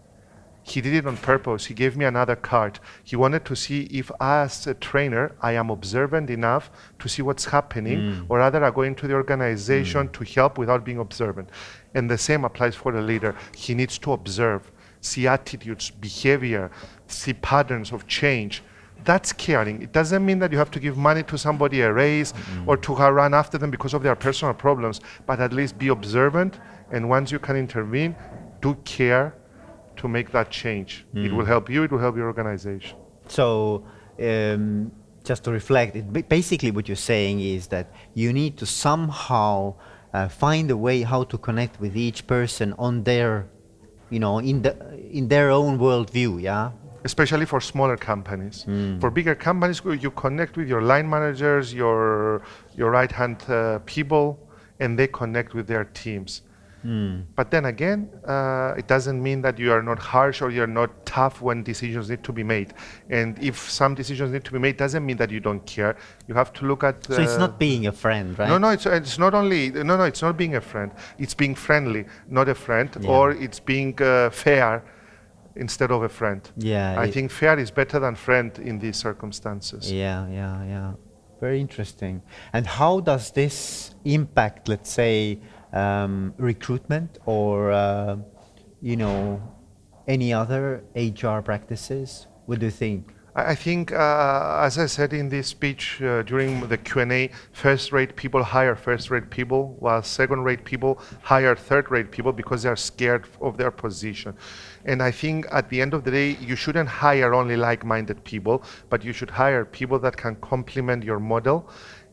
He 0.64 0.80
did 0.80 0.94
it 0.94 1.06
on 1.06 1.16
purpose. 1.16 1.66
He 1.66 1.74
gave 1.74 1.96
me 1.96 2.04
another 2.04 2.36
card. 2.36 2.78
He 3.02 3.16
wanted 3.16 3.44
to 3.46 3.56
see 3.56 3.82
if, 3.90 4.12
as 4.20 4.66
a 4.66 4.74
trainer, 4.74 5.34
I 5.40 5.52
am 5.52 5.70
observant 5.70 6.30
enough 6.30 6.70
to 7.00 7.08
see 7.08 7.20
what's 7.20 7.46
happening, 7.46 7.98
mm. 7.98 8.26
or 8.28 8.38
rather, 8.38 8.62
I 8.64 8.70
go 8.70 8.82
into 8.82 9.08
the 9.08 9.14
organization 9.14 10.08
mm. 10.08 10.12
to 10.12 10.24
help 10.24 10.58
without 10.58 10.84
being 10.84 10.98
observant. 10.98 11.50
And 11.94 12.08
the 12.08 12.16
same 12.16 12.44
applies 12.44 12.76
for 12.76 12.92
the 12.92 13.02
leader. 13.02 13.34
He 13.56 13.74
needs 13.74 13.98
to 13.98 14.12
observe, 14.12 14.70
see 15.00 15.26
attitudes, 15.26 15.90
behavior, 15.90 16.70
see 17.08 17.34
patterns 17.34 17.90
of 17.92 18.06
change. 18.06 18.62
That's 19.04 19.32
caring. 19.32 19.82
It 19.82 19.92
doesn't 19.92 20.24
mean 20.24 20.38
that 20.40 20.52
you 20.52 20.58
have 20.58 20.70
to 20.72 20.80
give 20.80 20.96
money 20.96 21.22
to 21.24 21.36
somebody 21.38 21.80
a 21.80 21.92
raise 21.92 22.34
or 22.66 22.76
to 22.76 22.94
run 22.94 23.34
after 23.34 23.58
them 23.58 23.70
because 23.70 23.94
of 23.94 24.02
their 24.02 24.16
personal 24.16 24.54
problems, 24.54 25.00
but 25.26 25.40
at 25.40 25.52
least 25.52 25.78
be 25.78 25.88
observant. 25.88 26.58
And 26.90 27.08
once 27.08 27.32
you 27.32 27.38
can 27.38 27.56
intervene, 27.56 28.14
do 28.60 28.74
care 28.84 29.34
to 29.96 30.08
make 30.08 30.30
that 30.32 30.50
change. 30.50 31.04
It 31.14 31.32
will 31.32 31.44
help 31.44 31.68
you, 31.68 31.82
it 31.84 31.90
will 31.90 31.98
help 31.98 32.16
your 32.16 32.26
organization. 32.26 32.96
So, 33.28 33.84
um, 34.20 34.92
just 35.24 35.44
to 35.44 35.52
reflect, 35.52 35.96
it, 35.96 36.28
basically 36.28 36.70
what 36.70 36.88
you're 36.88 36.96
saying 36.96 37.40
is 37.40 37.68
that 37.68 37.92
you 38.14 38.32
need 38.32 38.56
to 38.58 38.66
somehow 38.66 39.74
uh, 40.12 40.28
find 40.28 40.70
a 40.70 40.76
way 40.76 41.02
how 41.02 41.24
to 41.24 41.38
connect 41.38 41.80
with 41.80 41.96
each 41.96 42.26
person 42.26 42.74
on 42.78 43.04
their, 43.04 43.46
you 44.10 44.18
know, 44.18 44.38
in 44.38 44.62
the 44.62 44.74
in 45.10 45.28
their 45.28 45.50
own 45.50 45.78
worldview. 45.78 46.42
Yeah. 46.42 46.72
Especially 47.04 47.46
for 47.46 47.60
smaller 47.60 47.96
companies. 47.96 48.64
For 49.00 49.10
bigger 49.10 49.34
companies, 49.34 49.82
you 49.84 50.10
connect 50.10 50.56
with 50.56 50.68
your 50.68 50.82
line 50.82 51.08
managers, 51.08 51.72
your 51.74 52.42
your 52.76 52.90
right 52.90 53.12
hand 53.12 53.38
uh, 53.48 53.78
people, 53.86 54.38
and 54.80 54.98
they 54.98 55.08
connect 55.08 55.54
with 55.54 55.66
their 55.66 55.84
teams. 55.84 56.42
But 57.36 57.52
then 57.52 57.66
again, 57.66 58.10
uh, 58.26 58.74
it 58.76 58.88
doesn't 58.88 59.22
mean 59.22 59.40
that 59.42 59.56
you 59.56 59.70
are 59.72 59.82
not 59.82 60.00
harsh 60.00 60.42
or 60.42 60.50
you're 60.50 60.66
not 60.66 60.90
tough 61.06 61.40
when 61.40 61.62
decisions 61.62 62.10
need 62.10 62.24
to 62.24 62.32
be 62.32 62.42
made. 62.42 62.74
And 63.08 63.38
if 63.38 63.70
some 63.70 63.94
decisions 63.94 64.32
need 64.32 64.44
to 64.44 64.52
be 64.52 64.58
made, 64.58 64.78
doesn't 64.78 65.06
mean 65.06 65.16
that 65.18 65.30
you 65.30 65.38
don't 65.38 65.64
care. 65.64 65.94
You 66.26 66.34
have 66.34 66.52
to 66.54 66.66
look 66.66 66.82
at. 66.82 67.06
So 67.06 67.22
it's 67.22 67.34
uh, 67.36 67.38
not 67.46 67.58
being 67.60 67.86
a 67.86 67.92
friend, 67.92 68.36
right? 68.36 68.48
no, 68.48 68.58
no, 68.58 68.70
it's, 68.70 68.84
it's 68.86 69.16
not 69.16 69.32
only, 69.32 69.70
no, 69.70 69.96
no, 69.96 70.02
it's 70.04 70.22
not 70.22 70.36
being 70.36 70.56
a 70.56 70.60
friend. 70.60 70.90
It's 71.18 71.34
being 71.34 71.54
friendly, 71.54 72.04
not 72.28 72.48
a 72.48 72.54
friend, 72.54 72.90
Yeah. 73.00 73.10
or 73.10 73.30
it's 73.30 73.60
being 73.60 73.94
uh, 74.02 74.30
fair 74.30 74.82
instead 75.56 75.90
of 75.90 76.02
a 76.02 76.08
friend. 76.08 76.48
Yeah. 76.56 76.98
I 76.98 77.10
think 77.10 77.30
fair 77.30 77.58
is 77.58 77.70
better 77.70 77.98
than 77.98 78.14
friend 78.14 78.56
in 78.58 78.78
these 78.78 78.96
circumstances. 78.96 79.90
Yeah, 79.90 80.28
yeah, 80.28 80.64
yeah. 80.64 80.92
Very 81.40 81.60
interesting. 81.60 82.22
And 82.52 82.66
how 82.66 83.00
does 83.00 83.32
this 83.32 83.94
impact, 84.04 84.68
let's 84.68 84.90
say, 84.90 85.40
um, 85.72 86.34
recruitment 86.38 87.18
or, 87.26 87.72
uh, 87.72 88.16
you 88.80 88.96
know, 88.96 89.42
any 90.06 90.32
other 90.32 90.84
HR 90.94 91.40
practices? 91.40 92.26
What 92.46 92.60
do 92.60 92.66
you 92.66 92.72
think? 92.72 93.12
I 93.34 93.54
think, 93.54 93.92
uh, 93.92 94.58
as 94.60 94.76
I 94.76 94.84
said 94.84 95.14
in 95.14 95.30
this 95.30 95.48
speech 95.48 96.02
uh, 96.02 96.22
during 96.22 96.68
the 96.68 96.76
Q&A, 96.76 97.30
first-rate 97.52 98.14
people 98.14 98.42
hire 98.42 98.76
first-rate 98.76 99.30
people, 99.30 99.74
while 99.78 100.02
second-rate 100.02 100.66
people 100.66 101.00
hire 101.22 101.56
third-rate 101.56 102.10
people 102.10 102.34
because 102.34 102.62
they 102.62 102.68
are 102.68 102.76
scared 102.76 103.26
of 103.40 103.56
their 103.56 103.70
position. 103.70 104.36
And 104.84 105.02
I 105.02 105.12
think 105.12 105.46
at 105.50 105.70
the 105.70 105.80
end 105.80 105.94
of 105.94 106.04
the 106.04 106.10
day, 106.10 106.36
you 106.42 106.56
shouldn't 106.56 106.90
hire 106.90 107.32
only 107.32 107.56
like-minded 107.56 108.22
people, 108.24 108.64
but 108.90 109.02
you 109.02 109.14
should 109.14 109.30
hire 109.30 109.64
people 109.64 109.98
that 110.00 110.14
can 110.14 110.36
complement 110.36 111.02
your 111.02 111.18
model. 111.18 111.70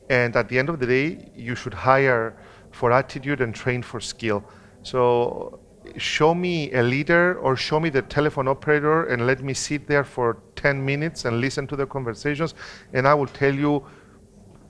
And 0.10 0.38
at 0.38 0.48
the 0.48 0.58
end 0.58 0.70
of 0.70 0.80
the 0.80 0.88
day, 0.88 1.32
you 1.36 1.54
should 1.54 1.74
hire 1.74 2.38
for 2.72 2.94
attitude 2.94 3.42
and 3.42 3.54
train 3.54 3.84
for 3.84 4.00
skill. 4.00 4.46
So 4.84 5.60
show 5.98 6.34
me 6.36 6.72
a 6.74 6.84
leader 6.84 7.38
or 7.40 7.56
show 7.56 7.80
me 7.80 7.90
the 7.90 8.02
telephone 8.02 8.48
operator 8.48 9.06
and 9.06 9.26
let 9.28 9.42
me 9.44 9.54
sit 9.54 9.88
there 9.88 10.04
for 10.04 10.38
10 10.56 10.84
minutes 10.84 11.26
and 11.26 11.40
listen 11.42 11.68
to 11.68 11.76
the 11.76 11.86
conversations 11.86 12.54
and 12.94 13.08
I 13.08 13.14
will 13.14 13.28
tell 13.28 13.54
you 13.54 13.86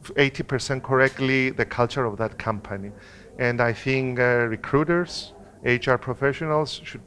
80% 0.03 0.81
correctly 0.83 1.49
the 1.49 1.65
culture 1.65 2.05
of 2.05 2.17
that 2.17 2.37
company. 2.37 2.91
And 3.37 3.61
I 3.61 3.73
think 3.73 4.19
uh, 4.19 4.47
recruiters, 4.49 5.33
HR 5.63 5.95
professionals 5.95 6.81
should 6.83 7.01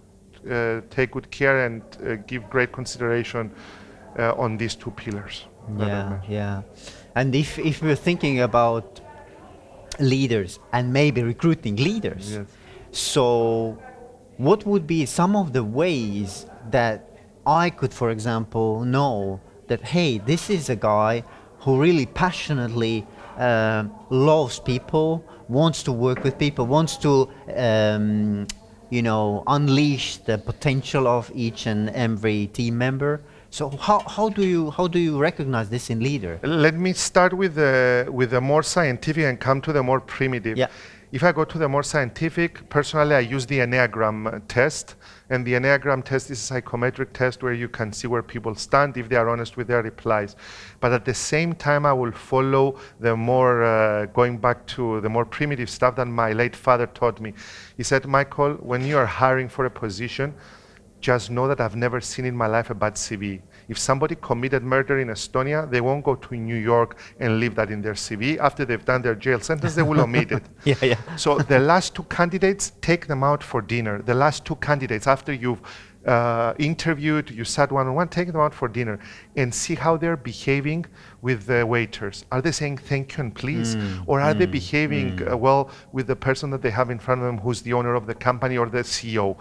uh, 0.51 0.81
take 0.91 1.13
good 1.13 1.31
care 1.31 1.67
and 1.67 1.83
uh, 1.83 2.17
give 2.27 2.49
great 2.51 2.73
consideration 2.73 3.51
uh, 4.19 4.35
on 4.35 4.57
these 4.57 4.75
two 4.75 4.91
pillars. 4.91 5.47
Yeah, 5.79 6.21
yeah. 6.29 6.63
And 7.15 7.35
if, 7.35 7.59
if 7.59 7.83
we're 7.83 7.95
thinking 7.97 8.41
about 8.41 9.01
leaders 10.01 10.59
and 10.73 10.93
maybe 10.93 11.23
recruiting 11.23 11.77
leaders, 11.77 12.33
Yes. 12.33 12.47
so 12.91 13.79
what 14.43 14.67
would 14.67 14.87
be 14.87 15.07
some 15.07 15.37
of 15.37 15.53
the 15.53 15.63
ways 15.63 16.47
that 16.71 17.09
I 17.47 17.71
could, 17.71 17.95
for 17.95 18.11
example, 18.11 18.85
know 18.85 19.41
that, 19.69 19.83
hey, 19.83 20.19
this 20.19 20.51
is 20.51 20.69
a 20.69 20.77
guy 20.77 21.23
who 21.61 21.81
really 21.81 22.07
passionately 22.07 23.07
uh, 23.39 23.85
loves 24.11 24.59
people, 24.59 25.25
wants 25.49 25.85
to 25.85 25.93
work 25.93 26.25
with 26.25 26.39
people, 26.39 26.67
wants 26.67 26.97
to, 26.99 27.29
um, 27.57 28.49
you 28.91 29.03
know, 29.03 29.45
unleash 29.47 30.17
the 30.19 30.39
potential 30.39 31.07
of 31.07 31.31
each 31.35 31.67
and 31.67 31.91
every 31.91 32.49
team 32.49 32.77
member. 32.77 33.21
So 33.51 33.71
how, 33.71 34.01
how 34.01 34.29
do 34.29 34.45
you 34.45 34.71
how 34.71 34.89
do 34.89 34.99
you 34.99 35.19
recognize 35.19 35.69
this 35.69 35.91
in 35.91 36.01
leader? 36.01 36.41
Let 36.43 36.75
me 36.75 36.95
start 36.95 37.33
with 37.35 37.55
the 37.55 38.09
with 38.11 38.31
the 38.31 38.41
more 38.41 38.63
scientific 38.63 39.25
and 39.25 39.39
come 39.39 39.61
to 39.61 39.73
the 39.73 39.83
more 39.83 40.01
primitive. 40.01 40.57
Yeah. 40.57 40.69
If 41.13 41.23
I 41.23 41.31
go 41.31 41.45
to 41.45 41.59
the 41.59 41.69
more 41.69 41.83
scientific, 41.83 42.71
personally, 42.71 43.15
I 43.15 43.21
use 43.21 43.45
the 43.45 43.59
Enneagram 43.59 44.41
test, 44.49 44.95
and 45.29 45.47
the 45.47 45.53
Enneagram 45.53 46.03
test 46.03 46.31
is 46.31 46.39
a 46.39 46.43
psychometric 46.43 47.13
test 47.13 47.43
where 47.43 47.53
you 47.53 47.69
can 47.69 47.93
see 47.93 48.07
where 48.07 48.23
people 48.23 48.55
stand 48.55 48.97
if 48.97 49.11
they 49.11 49.17
are 49.17 49.29
honest 49.29 49.59
with 49.59 49.67
their 49.67 49.83
replies. 49.83 50.37
But 50.81 50.93
at 50.93 51.05
the 51.05 51.13
same 51.13 51.53
time, 51.53 51.85
I 51.85 51.93
will 51.93 52.13
follow 52.13 52.79
the 52.99 53.15
more 53.15 53.63
uh, 53.63 54.07
going 54.07 54.39
back 54.39 54.67
to 54.69 55.03
the 55.03 55.11
more 55.11 55.27
primitive 55.27 55.69
stuff 55.69 55.97
that 55.97 56.07
my 56.07 56.33
late 56.33 56.57
father 56.57 56.87
taught 56.87 57.21
me. 57.21 57.35
He 57.77 57.83
said, 57.83 58.07
Michael, 58.07 58.55
when 58.55 58.83
you 58.83 58.97
are 58.97 59.05
hiring 59.05 59.51
for 59.51 59.67
a 59.67 59.71
position, 59.71 60.33
just 61.03 61.31
know 61.31 61.47
that 61.47 61.61
I've 61.61 61.77
never 61.77 62.01
seen 62.01 62.25
in 62.25 62.35
my 62.35 62.47
life 62.47 62.71
a 62.71 62.75
bad 62.75 62.95
CV. 62.95 63.43
If 63.69 63.79
somebody 63.79 64.17
committed 64.17 64.63
murder 64.63 64.99
in 64.99 65.09
Estonia, 65.09 65.71
they 65.71 65.81
won't 65.81 66.05
go 66.05 66.15
to 66.15 66.35
New 66.35 66.57
York 66.57 66.99
and 67.21 67.41
leave 67.41 67.55
that 67.55 67.71
in 67.71 67.83
their 67.83 67.95
CV. 67.95 68.39
After 68.39 68.65
they've 68.65 68.85
done 68.85 69.03
their 69.03 69.15
jail 69.15 69.41
sentence, 69.41 69.75
they 69.75 69.83
will 69.83 70.01
omit 70.01 70.33
it. 70.33 70.43
Yeah, 70.65 70.77
yeah. 70.83 71.17
So 71.17 71.39
the 71.39 71.59
last 71.59 71.95
two 71.97 72.05
candidates, 72.05 72.73
take 72.81 73.07
them 73.09 73.25
out 73.25 73.43
for 73.43 73.61
dinner. 73.61 74.01
The 74.01 74.15
last 74.15 74.45
two 74.45 74.57
candidates, 74.57 75.07
after 75.09 75.33
you've 75.33 75.61
uh, 76.07 76.55
interviewed, 76.59 77.31
you 77.31 77.45
sat 77.45 77.71
one 77.71 77.87
on 77.87 77.95
one, 77.95 78.09
take 78.09 78.29
them 78.29 78.41
out 78.41 78.55
for 78.55 78.69
dinner 78.69 78.99
and 79.37 79.55
see 79.55 79.75
how 79.75 79.97
they're 79.97 80.17
behaving 80.17 80.87
with 81.21 81.47
the 81.47 81.65
waiters. 81.67 82.25
Are 82.33 82.43
they 82.43 82.53
saying 82.53 82.79
thank 82.79 83.17
you 83.17 83.25
and 83.25 83.35
please? 83.35 83.77
or 84.07 84.21
are 84.21 84.35
they 84.35 84.47
behaving 84.47 85.29
uh, 85.29 85.37
well 85.37 85.71
with 85.93 86.07
the 86.07 86.17
person 86.17 86.51
that 86.51 86.63
they 86.63 86.71
have 86.71 86.91
in 86.91 86.99
front 86.99 87.21
of 87.21 87.27
them 87.27 87.39
who's 87.39 87.63
the 87.63 87.73
owner 87.73 87.95
of 87.95 88.07
the 88.07 88.15
company 88.15 88.57
or 88.59 88.69
the 88.69 88.83
CEO? 88.83 89.37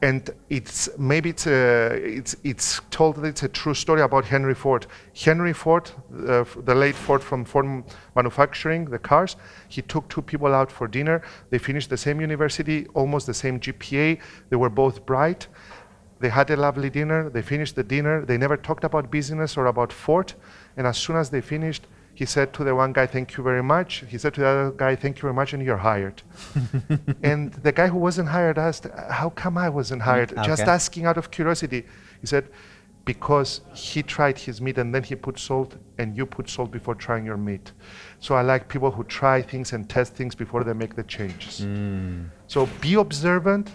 And 0.00 0.30
it's 0.48 0.88
maybe 0.96 1.30
it's 1.30 1.46
a, 1.46 1.90
it's 1.94 2.36
it's 2.44 2.80
told 2.90 3.16
that 3.16 3.24
it's 3.24 3.42
a 3.42 3.48
true 3.48 3.74
story 3.74 4.00
about 4.00 4.24
Henry 4.24 4.54
Ford. 4.54 4.86
Henry 5.14 5.52
Ford, 5.52 5.90
uh, 6.26 6.44
the 6.64 6.74
late 6.74 6.94
Ford 6.94 7.22
from 7.22 7.44
Ford 7.44 7.84
Manufacturing, 8.14 8.84
the 8.84 8.98
cars, 8.98 9.36
he 9.68 9.82
took 9.82 10.08
two 10.08 10.22
people 10.22 10.54
out 10.54 10.70
for 10.70 10.86
dinner. 10.86 11.22
They 11.50 11.58
finished 11.58 11.90
the 11.90 11.96
same 11.96 12.20
university, 12.20 12.86
almost 12.94 13.26
the 13.26 13.34
same 13.34 13.58
GPA. 13.58 14.20
They 14.50 14.56
were 14.56 14.70
both 14.70 15.04
bright. 15.04 15.48
They 16.20 16.28
had 16.28 16.50
a 16.50 16.56
lovely 16.56 16.90
dinner. 16.90 17.28
They 17.28 17.42
finished 17.42 17.74
the 17.74 17.84
dinner. 17.84 18.24
They 18.24 18.38
never 18.38 18.56
talked 18.56 18.84
about 18.84 19.10
business 19.10 19.56
or 19.56 19.66
about 19.66 19.92
Ford. 19.92 20.32
And 20.76 20.86
as 20.86 20.96
soon 20.96 21.16
as 21.16 21.30
they 21.30 21.40
finished, 21.40 21.86
he 22.18 22.26
said 22.26 22.52
to 22.54 22.64
the 22.64 22.74
one 22.74 22.92
guy, 22.92 23.06
"Thank 23.06 23.36
you 23.36 23.44
very 23.44 23.62
much." 23.62 23.90
He 24.12 24.18
said 24.18 24.34
to 24.34 24.40
the 24.40 24.48
other 24.48 24.70
guy, 24.72 24.96
"Thank 24.96 25.18
you 25.18 25.22
very 25.28 25.34
much," 25.40 25.52
and 25.52 25.62
you're 25.62 25.84
hired. 25.90 26.18
and 27.22 27.52
the 27.66 27.70
guy 27.70 27.86
who 27.92 27.98
wasn't 28.08 28.28
hired 28.36 28.58
asked, 28.58 28.86
"How 29.20 29.28
come 29.42 29.56
I 29.66 29.68
wasn't 29.68 30.02
hired?" 30.02 30.30
Just 30.50 30.64
asking 30.78 31.04
out 31.06 31.16
of 31.16 31.30
curiosity. 31.30 31.80
He 32.22 32.26
said, 32.26 32.44
"Because 33.04 33.50
he 33.72 34.02
tried 34.02 34.36
his 34.46 34.60
meat 34.64 34.78
and 34.78 34.92
then 34.92 35.04
he 35.10 35.14
put 35.14 35.38
salt, 35.38 35.76
and 35.98 36.16
you 36.18 36.26
put 36.26 36.50
salt 36.50 36.72
before 36.78 36.96
trying 36.96 37.24
your 37.24 37.40
meat." 37.48 37.66
So 38.18 38.30
I 38.34 38.42
like 38.52 38.62
people 38.74 38.90
who 38.96 39.04
try 39.04 39.40
things 39.52 39.72
and 39.72 39.88
test 39.88 40.10
things 40.18 40.34
before 40.34 40.64
they 40.64 40.76
make 40.82 40.96
the 41.00 41.06
changes. 41.16 41.54
So 42.48 42.68
be 42.80 42.94
observant, 42.94 43.66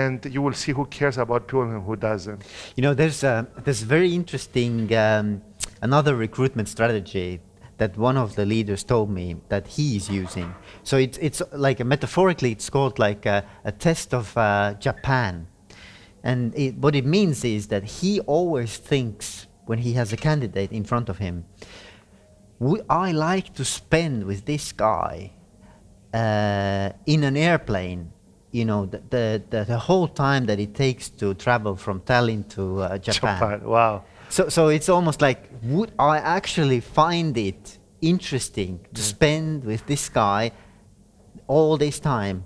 and 0.00 0.16
you 0.34 0.40
will 0.42 0.56
see 0.62 0.72
who 0.72 0.84
cares 0.86 1.16
about 1.16 1.46
people 1.46 1.62
and 1.62 1.84
who 1.88 1.94
doesn't. 1.94 2.42
You 2.74 2.82
know, 2.82 2.94
there's 3.00 3.22
a, 3.22 3.46
there's 3.64 3.82
very 3.82 4.12
interesting 4.20 4.92
um, 4.96 5.42
another 5.80 6.16
recruitment 6.16 6.68
strategy 6.76 7.40
that 7.78 7.96
one 7.96 8.16
of 8.16 8.34
the 8.34 8.44
leaders 8.44 8.84
told 8.84 9.08
me 9.10 9.36
that 9.48 9.66
he 9.66 9.96
is 9.96 10.10
using. 10.10 10.54
So 10.82 10.96
it's 10.96 11.18
it's 11.18 11.42
like 11.52 11.80
a, 11.80 11.84
metaphorically, 11.84 12.52
it's 12.52 12.68
called 12.70 12.98
like 12.98 13.24
a, 13.26 13.44
a 13.64 13.72
test 13.72 14.12
of 14.12 14.36
uh, 14.36 14.74
Japan, 14.78 15.46
and 16.22 16.54
it, 16.56 16.76
what 16.76 16.94
it 16.94 17.06
means 17.06 17.44
is 17.44 17.68
that 17.68 17.84
he 17.84 18.20
always 18.20 18.76
thinks 18.76 19.46
when 19.66 19.78
he 19.78 19.92
has 19.92 20.12
a 20.12 20.16
candidate 20.16 20.72
in 20.72 20.84
front 20.84 21.08
of 21.08 21.18
him, 21.18 21.44
would 22.58 22.84
I 22.88 23.12
like 23.12 23.54
to 23.54 23.64
spend 23.64 24.24
with 24.24 24.44
this 24.44 24.72
guy 24.72 25.32
uh, 26.12 26.90
in 27.06 27.22
an 27.22 27.36
airplane, 27.36 28.10
you 28.50 28.64
know, 28.64 28.86
the, 28.86 29.02
the, 29.10 29.42
the, 29.50 29.64
the 29.64 29.78
whole 29.78 30.08
time 30.08 30.46
that 30.46 30.58
it 30.58 30.74
takes 30.74 31.10
to 31.10 31.34
travel 31.34 31.76
from 31.76 32.00
Tallinn 32.00 32.48
to 32.48 32.80
uh, 32.80 32.98
Japan. 32.98 33.38
Japan. 33.38 33.68
Wow. 33.68 34.04
So, 34.28 34.48
so 34.48 34.68
it's 34.68 34.88
almost 34.88 35.20
like, 35.22 35.50
would 35.62 35.92
I 35.98 36.18
actually 36.18 36.80
find 36.80 37.36
it 37.36 37.78
interesting 38.00 38.80
to 38.94 39.00
mm. 39.00 39.04
spend 39.04 39.64
with 39.64 39.86
this 39.86 40.08
guy 40.08 40.52
all 41.46 41.76
this 41.76 41.98
time 41.98 42.44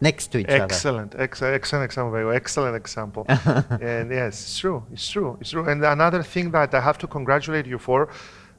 next 0.00 0.28
to 0.28 0.38
each 0.38 0.48
other? 0.48 0.64
Excellent, 0.64 1.14
ex- 1.18 1.42
excellent 1.42 1.84
example. 1.84 2.12
Very. 2.12 2.36
Excellent 2.36 2.76
example. 2.76 3.24
and 3.28 4.10
yes, 4.10 4.40
it's 4.40 4.58
true. 4.58 4.84
It's 4.92 5.08
true. 5.08 5.36
It's 5.40 5.50
true. 5.50 5.68
And 5.68 5.84
another 5.84 6.22
thing 6.22 6.50
that 6.52 6.74
I 6.74 6.80
have 6.80 6.98
to 6.98 7.06
congratulate 7.06 7.66
you 7.66 7.78
for, 7.78 8.08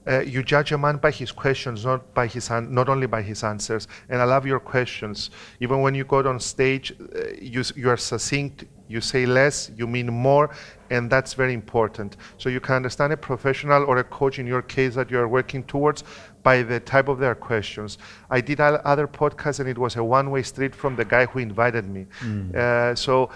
uh, 0.07 0.19
you 0.21 0.43
judge 0.43 0.71
a 0.71 0.77
man 0.77 0.97
by 0.97 1.11
his 1.11 1.31
questions, 1.31 1.85
not 1.85 2.13
by 2.13 2.27
his 2.27 2.49
an- 2.49 2.73
not 2.73 2.89
only 2.89 3.07
by 3.07 3.21
his 3.21 3.43
answers. 3.43 3.87
And 4.09 4.21
I 4.21 4.25
love 4.25 4.45
your 4.45 4.59
questions. 4.59 5.29
Even 5.59 5.81
when 5.81 5.93
you 5.95 6.03
go 6.03 6.27
on 6.27 6.39
stage, 6.39 6.93
uh, 6.99 7.31
you 7.39 7.63
you 7.75 7.89
are 7.89 7.97
succinct. 7.97 8.65
You 8.87 8.99
say 8.99 9.25
less, 9.25 9.71
you 9.77 9.87
mean 9.87 10.07
more, 10.07 10.49
and 10.89 11.09
that's 11.09 11.33
very 11.33 11.53
important. 11.53 12.17
So 12.37 12.49
you 12.49 12.59
can 12.59 12.75
understand 12.75 13.13
a 13.13 13.17
professional 13.17 13.85
or 13.85 13.99
a 13.99 14.03
coach 14.03 14.37
in 14.37 14.45
your 14.45 14.61
case 14.61 14.95
that 14.95 15.09
you 15.09 15.17
are 15.17 15.29
working 15.29 15.63
towards 15.63 16.03
by 16.43 16.61
the 16.63 16.79
type 16.81 17.07
of 17.07 17.17
their 17.17 17.33
questions. 17.35 17.97
I 18.29 18.41
did 18.41 18.59
other 18.59 19.07
podcasts, 19.07 19.61
and 19.61 19.69
it 19.69 19.77
was 19.77 19.95
a 19.95 20.03
one-way 20.03 20.43
street 20.43 20.75
from 20.75 20.97
the 20.97 21.05
guy 21.05 21.25
who 21.25 21.39
invited 21.39 21.87
me. 21.87 22.05
Uh, 22.53 22.93
so 22.95 23.29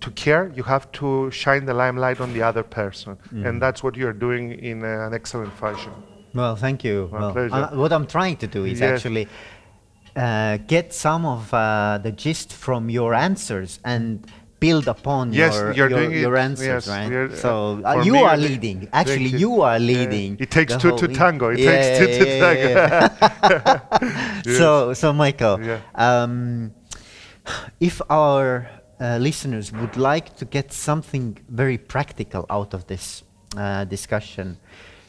to 0.00 0.10
care, 0.10 0.52
you 0.54 0.62
have 0.64 0.90
to 0.92 1.30
shine 1.30 1.64
the 1.66 1.74
limelight 1.74 2.20
on 2.20 2.32
the 2.32 2.42
other 2.42 2.62
person, 2.62 3.16
and 3.44 3.60
that's 3.60 3.82
what 3.82 3.96
you're 3.96 4.12
doing 4.12 4.52
in 4.52 4.82
uh, 4.84 5.06
an 5.06 5.14
excellent 5.14 5.52
fashion. 5.54 5.92
Well, 6.34 6.56
thank 6.56 6.84
you. 6.84 7.08
My 7.12 7.20
well, 7.20 7.32
pleasure. 7.32 7.54
uh, 7.54 7.76
what 7.76 7.92
I'm 7.92 8.06
trying 8.06 8.36
to 8.38 8.46
do 8.46 8.64
is 8.64 8.80
Yes. 8.80 8.90
actually 8.92 9.26
uh, 10.16 10.58
get 10.66 10.92
some 10.92 11.24
of 11.24 11.52
uh, 11.54 11.98
the 12.02 12.12
gist 12.12 12.52
from 12.52 12.90
your 12.90 13.14
answers 13.14 13.80
and 13.84 14.26
build 14.60 14.88
upon 14.88 15.32
Yes, 15.32 15.54
your 15.54 15.72
you're 15.72 15.90
your, 15.90 16.12
your 16.12 16.36
answers, 16.36 16.86
Yes, 16.86 16.88
right? 16.88 17.12
are- 17.12 17.30
uh, 17.32 17.36
so 17.36 17.80
uh, 17.84 18.02
you 18.04 18.12
me, 18.14 18.22
are 18.22 18.36
leading. 18.36 18.88
Actually, 18.92 19.28
you 19.44 19.60
are 19.62 19.78
Yeah. 19.78 19.92
leading. 19.92 20.36
It 20.40 20.50
takes 20.50 20.76
two 20.76 20.92
to 20.96 21.08
tango. 21.08 21.50
It 21.50 21.58
Yeah, 21.58 21.70
takes 21.70 21.88
two 21.98 22.06
to 22.18 22.24
yeah, 22.26 22.52
yeah, 22.52 23.08
yeah. 23.50 23.80
Yes. 24.46 24.56
So, 24.58 24.92
so 24.94 25.12
Michael, 25.12 25.60
Yeah. 25.62 25.80
um, 25.94 26.72
if 27.80 28.00
our 28.10 28.66
uh, 29.00 29.18
listeners 29.18 29.72
would 29.72 29.96
like 29.96 30.36
to 30.36 30.44
get 30.44 30.72
something 30.72 31.38
very 31.48 31.78
practical 31.78 32.46
out 32.50 32.74
of 32.74 32.86
this 32.86 33.22
uh, 33.56 33.84
discussion, 33.84 34.56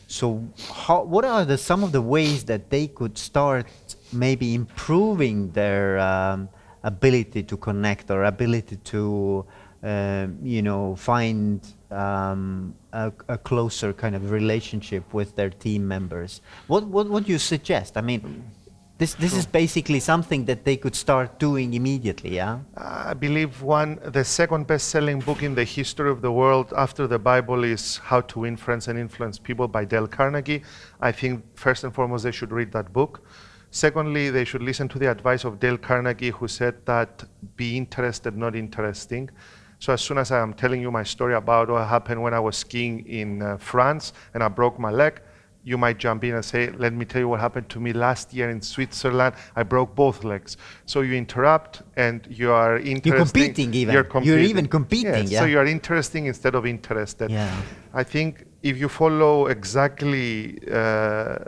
so 0.08 0.42
how, 0.72 1.04
what 1.04 1.26
are 1.26 1.44
the 1.44 1.58
some 1.58 1.84
of 1.84 1.92
the 1.92 2.02
ways 2.02 2.46
that 2.46 2.70
they 2.70 2.88
could 2.88 3.18
start 3.18 3.68
maybe 4.14 4.56
improving 4.56 5.52
their 5.52 6.00
um, 6.00 6.48
ability 6.84 7.44
to 7.44 7.58
connect 7.58 8.10
or 8.10 8.24
ability 8.24 8.78
to 8.78 9.46
um, 9.84 10.38
you 10.42 10.62
know 10.62 10.96
find 10.96 11.62
um, 11.92 12.74
a, 12.94 13.12
a 13.28 13.38
closer 13.38 13.92
kind 13.92 14.16
of 14.16 14.32
relationship 14.32 15.14
with 15.14 15.36
their 15.36 15.50
team 15.50 15.86
members? 15.88 16.42
What 16.68 16.86
what 16.88 17.10
would 17.10 17.28
you 17.28 17.38
suggest? 17.38 17.98
I 17.98 18.02
mean. 18.02 18.52
This, 19.00 19.14
this 19.14 19.36
is 19.36 19.46
basically 19.46 20.00
something 20.00 20.46
that 20.46 20.66
they 20.66 20.76
could 20.76 20.96
start 20.96 21.38
doing 21.38 21.76
immediately, 21.76 22.36
yeah? 22.36 22.62
I 22.76 23.14
believe 23.14 23.62
one, 23.62 24.00
the 24.04 24.24
second 24.24 24.66
best-selling 24.66 25.20
book 25.20 25.44
in 25.44 25.54
the 25.54 25.64
history 25.64 26.10
of 26.10 26.24
the 26.24 26.32
world 26.32 26.74
after 26.76 27.06
the 27.06 27.20
Bible 27.20 27.64
is 27.64 27.98
How 27.98 28.22
to 28.22 28.40
Win 28.40 28.58
Friends 28.58 28.88
and 28.88 28.98
Influence 28.98 29.38
People 29.38 29.68
by 29.68 29.86
Dale 29.86 30.08
Carnegie. 30.08 30.64
I 31.00 31.12
think 31.12 31.44
first 31.54 31.84
and 31.84 31.94
foremost 31.94 32.24
they 32.24 32.32
should 32.32 32.52
read 32.52 32.72
that 32.72 32.92
book. 32.92 33.22
Secondly, 33.70 34.32
they 34.32 34.46
should 34.46 34.64
listen 34.64 34.88
to 34.88 34.98
the 34.98 35.12
advice 35.12 35.44
of 35.44 35.60
Dale 35.60 35.78
Carnegie, 35.78 36.32
who 36.32 36.48
said 36.48 36.84
that 36.86 37.24
be 37.56 37.78
interested, 37.78 38.36
not 38.36 38.56
interesting. 38.56 39.30
So 39.78 39.94
as 39.94 40.02
soon 40.02 40.18
as 40.18 40.32
I'm 40.32 40.56
telling 40.56 40.82
you 40.82 40.90
my 40.90 41.04
story 41.04 41.36
about 41.36 41.70
what 41.70 41.88
happened 41.88 42.24
when 42.24 42.34
I 42.34 42.40
was 42.40 42.58
skiing 42.58 43.06
in 43.06 43.44
uh, 43.44 43.58
France 43.58 44.14
and 44.34 44.42
I 44.42 44.48
broke 44.48 44.80
my 44.80 44.90
leg, 44.90 45.22
you 45.68 45.78
might 45.78 45.98
jump 45.98 46.24
in 46.24 46.34
and 46.34 46.46
say, 46.46 46.70
Let 46.70 46.94
me 46.94 47.04
tell 47.04 47.20
you 47.20 47.28
what 47.28 47.42
happened 47.42 47.68
to 47.76 47.80
me 47.86 47.92
last 47.92 48.34
year 48.34 48.50
in 48.50 48.62
Switzerland. 48.62 49.36
I 49.54 49.64
broke 49.64 49.94
both 49.96 50.24
legs. 50.24 50.56
So 50.86 51.02
you 51.02 51.16
interrupt 51.16 51.82
and 51.98 52.26
you 52.30 52.52
are 52.54 52.78
interesting. 52.78 53.12
You're 53.12 53.26
competing 53.26 53.74
even. 53.74 53.94
You're, 53.94 54.24
You're 54.24 54.40
even 54.40 54.68
competing, 54.68 55.28
Yes, 55.28 55.42
So 55.42 55.46
you 55.46 55.60
are 55.60 55.66
interesting 55.66 56.28
instead 56.28 56.56
of 56.56 56.66
interested. 56.66 57.30
Yeah. 57.30 57.54
I 57.94 58.04
think 58.04 58.46
if 58.64 58.78
you 58.78 58.88
follow 58.88 59.48
exactly 59.48 60.58
uh, 60.72 61.40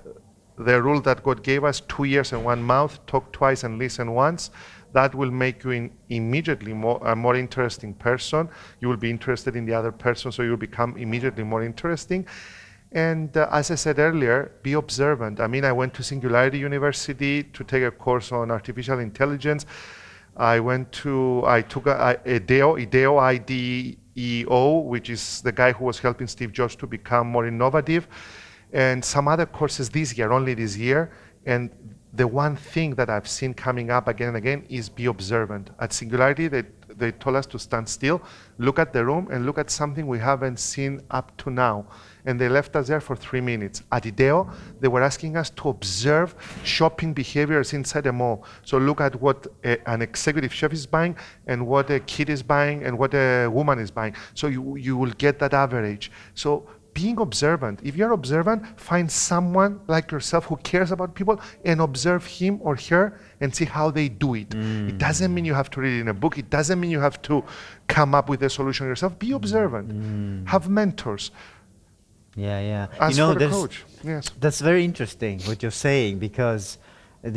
the 0.68 0.82
rule 0.82 1.00
that 1.02 1.24
God 1.24 1.42
gave 1.42 1.64
us 1.64 1.80
two 1.80 2.04
ears 2.04 2.34
and 2.34 2.44
one 2.44 2.62
mouth, 2.62 2.94
talk 3.06 3.32
twice 3.32 3.64
and 3.64 3.80
listen 3.80 4.12
once, 4.12 4.52
that 4.92 5.16
will 5.16 5.32
make 5.32 5.64
you 5.64 5.72
in 5.72 5.92
immediately 6.10 6.74
more, 6.74 7.00
a 7.06 7.16
more 7.16 7.36
interesting 7.36 7.94
person. 7.94 8.50
You 8.82 8.90
will 8.90 8.98
be 8.98 9.10
interested 9.10 9.56
in 9.56 9.66
the 9.66 9.74
other 9.74 9.92
person, 9.92 10.32
so 10.32 10.44
you 10.44 10.50
will 10.50 10.58
become 10.58 10.98
immediately 10.98 11.44
more 11.44 11.64
interesting. 11.64 12.28
And 12.92 13.36
uh, 13.38 13.48
as 13.52 13.70
I 13.70 13.76
said 13.76 14.00
earlier, 14.00 14.52
be 14.64 14.74
observant. 14.74 15.40
I 15.40 15.48
mean, 15.48 15.64
I 15.64 15.72
went 15.72 15.94
to 15.96 16.04
Singularity 16.04 16.58
University 16.58 17.44
to 17.44 17.64
take 17.64 17.84
a 17.84 17.92
course 17.92 18.32
on 18.32 18.50
artificial 18.50 19.00
intelligence. 19.00 19.66
I 20.36 20.60
went 20.60 20.92
to, 20.94 21.44
I 21.46 21.62
took 21.62 21.86
a, 21.86 22.20
a 22.26 22.36
IDEO, 22.36 22.78
IDEO, 22.78 23.18
I-D-E-O, 23.18 24.80
which 24.80 25.10
is 25.10 25.42
the 25.42 25.52
guy 25.52 25.72
who 25.74 25.86
was 25.86 26.00
helping 26.00 26.28
Steve 26.28 26.52
Jobs 26.52 26.76
to 26.78 26.88
become 26.88 27.28
more 27.28 27.46
innovative, 27.46 28.08
and 28.72 29.04
some 29.04 29.28
other 29.28 29.46
courses 29.46 29.90
this 29.90 30.18
year, 30.18 30.32
only 30.32 30.54
this 30.54 30.78
year. 30.78 31.12
And 31.46 31.70
the 32.14 32.28
one 32.28 32.56
thing 32.56 32.96
that 32.96 33.10
I've 33.10 33.28
seen 33.28 33.54
coming 33.54 33.92
up 33.92 34.08
again 34.08 34.30
and 34.30 34.38
again 34.38 34.66
is 34.70 34.90
be 34.90 35.06
observant. 35.06 35.70
At 35.80 35.94
Singularity, 35.94 36.48
they, 36.48 36.64
they 37.00 37.12
told 37.12 37.36
us 37.36 37.46
to 37.48 37.58
stand 37.58 37.88
still, 37.88 38.22
look 38.58 38.78
at 38.78 38.94
the 38.94 39.04
room, 39.04 39.28
and 39.32 39.46
look 39.46 39.58
at 39.58 39.70
something 39.72 40.06
we 40.06 40.20
haven't 40.20 40.60
seen 40.60 41.02
up 41.10 41.36
to 41.38 41.50
now. 41.50 41.86
And 42.26 42.40
they 42.40 42.50
left 42.50 42.76
us 42.76 42.88
there 42.88 43.02
for 43.02 43.16
three 43.16 43.42
minutes. 43.42 43.82
At 43.92 44.06
IDEO, 44.06 44.50
they 44.80 44.88
were 44.88 45.02
asking 45.02 45.38
us 45.38 45.50
to 45.52 45.70
observe 45.70 46.36
shopping 46.64 47.14
behaviors 47.14 47.74
inside 47.74 48.06
a 48.06 48.12
mall. 48.12 48.44
So 48.64 48.78
look 48.78 49.02
at 49.02 49.20
what 49.20 49.48
a, 49.64 49.90
an 49.90 50.02
executive 50.02 50.54
chef 50.54 50.74
is 50.74 50.86
buying, 50.86 51.16
and 51.48 51.66
what 51.66 51.90
a 51.90 52.00
kid 52.02 52.30
is 52.30 52.44
buying, 52.44 52.84
and 52.84 53.00
what 53.00 53.14
a 53.14 53.48
woman 53.48 53.80
is 53.80 53.90
buying. 53.90 54.16
So 54.34 54.48
you, 54.48 54.76
you 54.76 54.98
will 54.98 55.12
get 55.12 55.40
that 55.40 55.54
average. 55.54 56.12
So 56.36 56.68
being 57.02 57.18
observant. 57.28 57.80
If 57.90 57.94
you're 58.00 58.14
observant, 58.22 58.60
find 58.90 59.08
someone 59.30 59.72
like 59.96 60.06
yourself 60.16 60.42
who 60.50 60.56
cares 60.72 60.90
about 60.96 61.10
people 61.20 61.36
and 61.70 61.78
observe 61.90 62.24
him 62.40 62.54
or 62.68 62.76
her 62.90 63.04
and 63.42 63.48
see 63.58 63.66
how 63.78 63.88
they 63.98 64.08
do 64.26 64.30
it. 64.42 64.50
It 64.92 64.98
doesn't 65.08 65.32
mean 65.36 65.46
you 65.52 65.54
have 65.62 65.70
to 65.74 65.78
read 65.84 65.94
it 65.98 66.02
in 66.06 66.10
a 66.16 66.18
book. 66.24 66.34
It 66.44 66.50
doesn't 66.58 66.78
mean 66.82 66.92
you 66.98 67.04
have 67.10 67.18
to 67.30 67.36
come 67.96 68.12
up 68.20 68.26
with 68.32 68.42
a 68.44 68.50
solution 68.50 68.84
yourself. 68.92 69.12
Be 69.26 69.32
observant. 69.42 69.88
Have 70.54 70.64
mentors. 70.80 71.32
Yeah, 72.36 72.60
yeah. 72.72 72.88
Ask 73.00 73.12
you 73.18 73.18
know, 73.24 73.34
for 73.34 73.40
the 73.40 73.50
coach. 73.50 73.76
Yes. 74.04 74.24
That's 74.44 74.62
very 74.70 74.84
interesting 74.90 75.36
what 75.50 75.58
you're 75.64 75.80
saying 75.88 76.20
because 76.20 76.78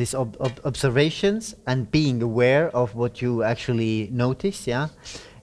these 0.00 0.14
ob- 0.22 0.36
ob- 0.46 0.60
observations 0.70 1.54
and 1.66 1.78
being 1.90 2.22
aware 2.22 2.66
of 2.80 2.94
what 2.94 3.12
you 3.22 3.42
actually 3.52 4.08
notice, 4.12 4.58
yeah, 4.72 4.88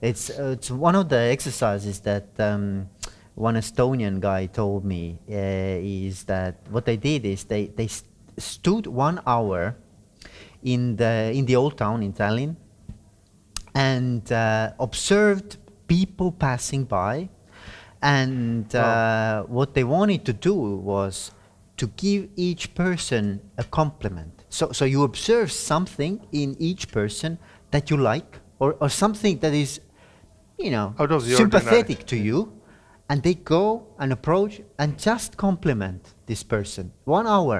it's 0.08 0.30
uh, 0.30 0.56
it's 0.56 0.70
one 0.70 0.96
of 1.02 1.08
the 1.14 1.18
exercises 1.36 1.96
that 2.08 2.26
um, 2.38 2.88
one 3.34 3.54
Estonian 3.54 4.20
guy 4.20 4.46
told 4.46 4.84
me 4.84 5.18
uh, 5.28 5.34
is 5.34 6.24
that 6.24 6.56
what 6.70 6.84
they 6.84 6.96
did 6.96 7.24
is 7.24 7.44
they 7.44 7.66
they 7.68 7.86
st- 7.86 8.08
stood 8.38 8.86
one 8.86 9.20
hour 9.26 9.76
in 10.62 10.96
the 10.96 11.32
in 11.34 11.46
the 11.46 11.56
old 11.56 11.76
town 11.76 12.02
in 12.02 12.12
Tallinn 12.12 12.56
and 13.74 14.30
uh, 14.32 14.72
observed 14.78 15.56
people 15.86 16.32
passing 16.32 16.84
by 16.84 17.28
and 18.02 18.74
uh, 18.74 19.42
what 19.44 19.74
they 19.74 19.84
wanted 19.84 20.24
to 20.24 20.32
do 20.32 20.54
was 20.54 21.32
to 21.76 21.86
give 21.96 22.28
each 22.36 22.74
person 22.74 23.40
a 23.58 23.64
compliment. 23.64 24.44
So 24.48 24.72
so 24.72 24.84
you 24.84 25.02
observe 25.02 25.50
something 25.52 26.20
in 26.32 26.56
each 26.58 26.90
person 26.90 27.38
that 27.70 27.90
you 27.90 27.96
like 27.96 28.40
or, 28.58 28.76
or 28.80 28.88
something 28.88 29.38
that 29.38 29.54
is 29.54 29.80
you 30.58 30.70
know 30.70 30.94
Out 30.98 31.10
of 31.12 31.24
the 31.26 31.36
sympathetic 31.36 32.06
to 32.06 32.16
you 32.16 32.52
and 33.10 33.22
they 33.26 33.34
go 33.34 33.64
and 33.98 34.08
approach 34.18 34.54
and 34.78 34.88
just 35.08 35.36
compliment 35.36 36.00
this 36.30 36.42
person 36.54 36.84
one 37.04 37.26
hour 37.36 37.58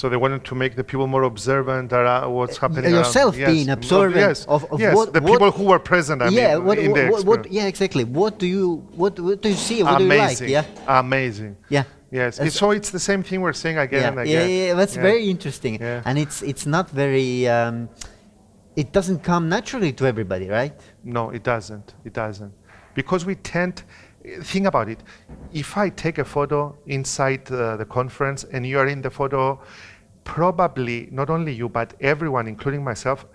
So 0.00 0.08
they 0.12 0.16
wanted 0.24 0.42
to 0.50 0.54
make 0.62 0.72
the 0.80 0.84
people 0.92 1.06
more 1.14 1.24
observant 1.32 1.88
around 1.92 2.32
what's 2.36 2.56
happening. 2.62 2.84
around- 2.92 3.00
yourself 3.00 3.32
Yes, 3.36 3.48
being 3.52 3.68
mm, 3.68 3.78
observant 3.78 4.16
yes, 4.26 4.38
of, 4.54 4.60
of 4.72 4.78
yes, 4.80 4.94
what 4.98 5.06
the 5.16 5.20
what- 5.20 5.32
people 5.32 5.50
who 5.58 5.64
were 5.72 5.82
present. 5.92 6.18
I 6.22 6.28
yeah, 6.28 6.34
mean, 6.54 6.64
what, 6.68 6.78
in 6.86 6.90
the 6.98 7.04
what, 7.14 7.22
what, 7.30 7.40
yeah, 7.56 7.72
exactly. 7.72 8.04
What 8.20 8.32
do 8.42 8.46
you 8.56 8.66
what 9.02 9.12
what 9.26 9.38
do 9.44 9.48
you 9.54 9.60
see? 9.68 9.78
What 9.82 9.98
do 9.98 10.04
you 10.04 10.10
like? 10.10 10.20
Amazing. 10.28 10.48
Yeah, 10.56 10.64
Amazing. 11.04 11.52
yeah. 11.76 11.84
Yes. 12.20 12.32
That's- 12.38 12.56
so 12.62 12.66
it's 12.78 12.90
the 12.98 13.04
same 13.10 13.22
thing 13.28 13.38
we're 13.46 13.60
saying 13.64 13.78
again 13.86 14.00
yeah, 14.02 14.08
and 14.10 14.16
yeah, 14.16 14.22
again. 14.24 14.50
yeah, 14.50 14.66
yeah, 14.68 14.74
That's 14.80 14.96
Yeah. 14.96 15.08
very 15.10 15.24
interesting, 15.34 15.74
Yeah. 15.80 16.06
and 16.08 16.14
it's 16.24 16.38
it's 16.50 16.64
not 16.76 16.86
very. 17.02 17.30
Um, 17.56 17.76
it 18.82 18.88
doesn't 18.96 19.20
come 19.30 19.44
naturally 19.56 19.92
to 19.98 20.02
everybody, 20.12 20.46
right? 20.60 20.78
No, 21.16 21.22
it 21.38 21.42
doesn't. 21.52 21.88
It 22.08 22.14
doesn't. 22.24 22.52
Because 23.00 23.22
we 23.30 23.34
tend, 23.54 23.74
think 24.42 24.66
about 24.66 24.88
it. 24.88 25.00
If 25.52 25.76
I 25.76 25.88
take 25.88 26.18
a 26.18 26.24
photo 26.24 26.76
inside 26.86 27.50
uh, 27.50 27.76
the 27.76 27.84
conference 27.84 28.44
and 28.44 28.66
you 28.66 28.78
are 28.78 28.86
in 28.86 29.02
the 29.02 29.10
photo, 29.10 29.60
probably 30.24 31.08
not 31.10 31.30
only 31.30 31.52
you, 31.52 31.68
but 31.68 31.94
everyone, 32.00 32.46
including 32.46 32.84
myself, 32.84 33.26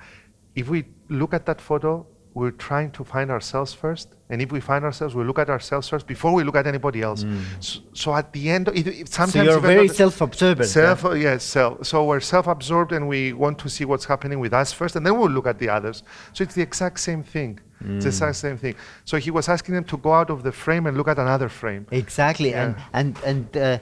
if 0.55 0.69
we 0.69 0.85
look 1.09 1.33
at 1.33 1.45
that 1.45 1.61
photo, 1.61 2.05
we're 2.37 2.57
trying 2.69 2.89
to 2.97 3.01
find 3.13 3.27
ourselves 3.37 3.71
first. 3.83 4.07
And 4.31 4.37
if 4.45 4.49
we 4.55 4.59
find 4.71 4.81
ourselves, 4.89 5.11
we 5.19 5.23
look 5.29 5.39
at 5.45 5.49
ourselves 5.55 5.85
first 5.91 6.05
before 6.15 6.31
we 6.37 6.41
look 6.47 6.57
at 6.61 6.67
anybody 6.73 6.99
else. 7.07 7.21
So, 7.67 7.79
so 8.01 8.07
at 8.21 8.27
the 8.35 8.43
end, 8.55 8.63
it, 8.79 8.85
it, 9.01 9.07
sometimes 9.19 9.33
Mm. 9.35 9.45
so 9.45 9.51
you're 9.51 9.67
very 9.75 9.87
the- 9.87 9.99
self-observant. 10.03 10.67
yeah? 10.69 10.95
Self, 10.95 10.99
yes, 11.27 11.41
self. 11.57 11.73
So 11.91 11.95
we're 12.09 12.25
self-absorbed, 12.35 12.91
and 12.97 13.03
we 13.15 13.21
want 13.43 13.55
to 13.63 13.67
see 13.75 13.85
what's 13.91 14.07
happening 14.13 14.39
with 14.45 14.53
us 14.61 14.69
first, 14.79 14.93
and 14.97 15.03
then 15.05 15.13
we'll 15.17 15.35
look 15.37 15.47
at 15.53 15.57
the 15.63 15.69
others. 15.77 15.97
So 16.33 16.39
it's 16.45 16.55
the 16.59 16.65
exact 16.69 16.97
same 17.09 17.23
thing. 17.35 17.51
It's 17.95 18.05
the 18.07 18.11
exact 18.15 18.37
same 18.45 18.57
thing. 18.63 18.75
So 19.09 19.13
he 19.25 19.31
was 19.37 19.45
asking 19.55 19.73
them 19.77 19.85
to 19.93 19.97
go 20.07 20.11
out 20.19 20.29
of 20.35 20.39
the 20.47 20.53
frame 20.63 20.83
and 20.87 20.93
look 20.99 21.09
at 21.13 21.19
another 21.27 21.49
frame. 21.61 21.83
Exactly, 22.03 22.51
and 22.61 22.71
and 22.99 23.09
and 23.31 23.45
uh, 23.57 23.79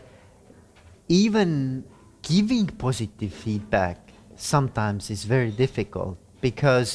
even 1.23 1.83
giving 2.21 2.67
positive 2.87 3.33
feedback 3.45 3.97
sometimes 4.35 5.01
is 5.15 5.21
very 5.35 5.51
difficult 5.65 6.17
because 6.47 6.89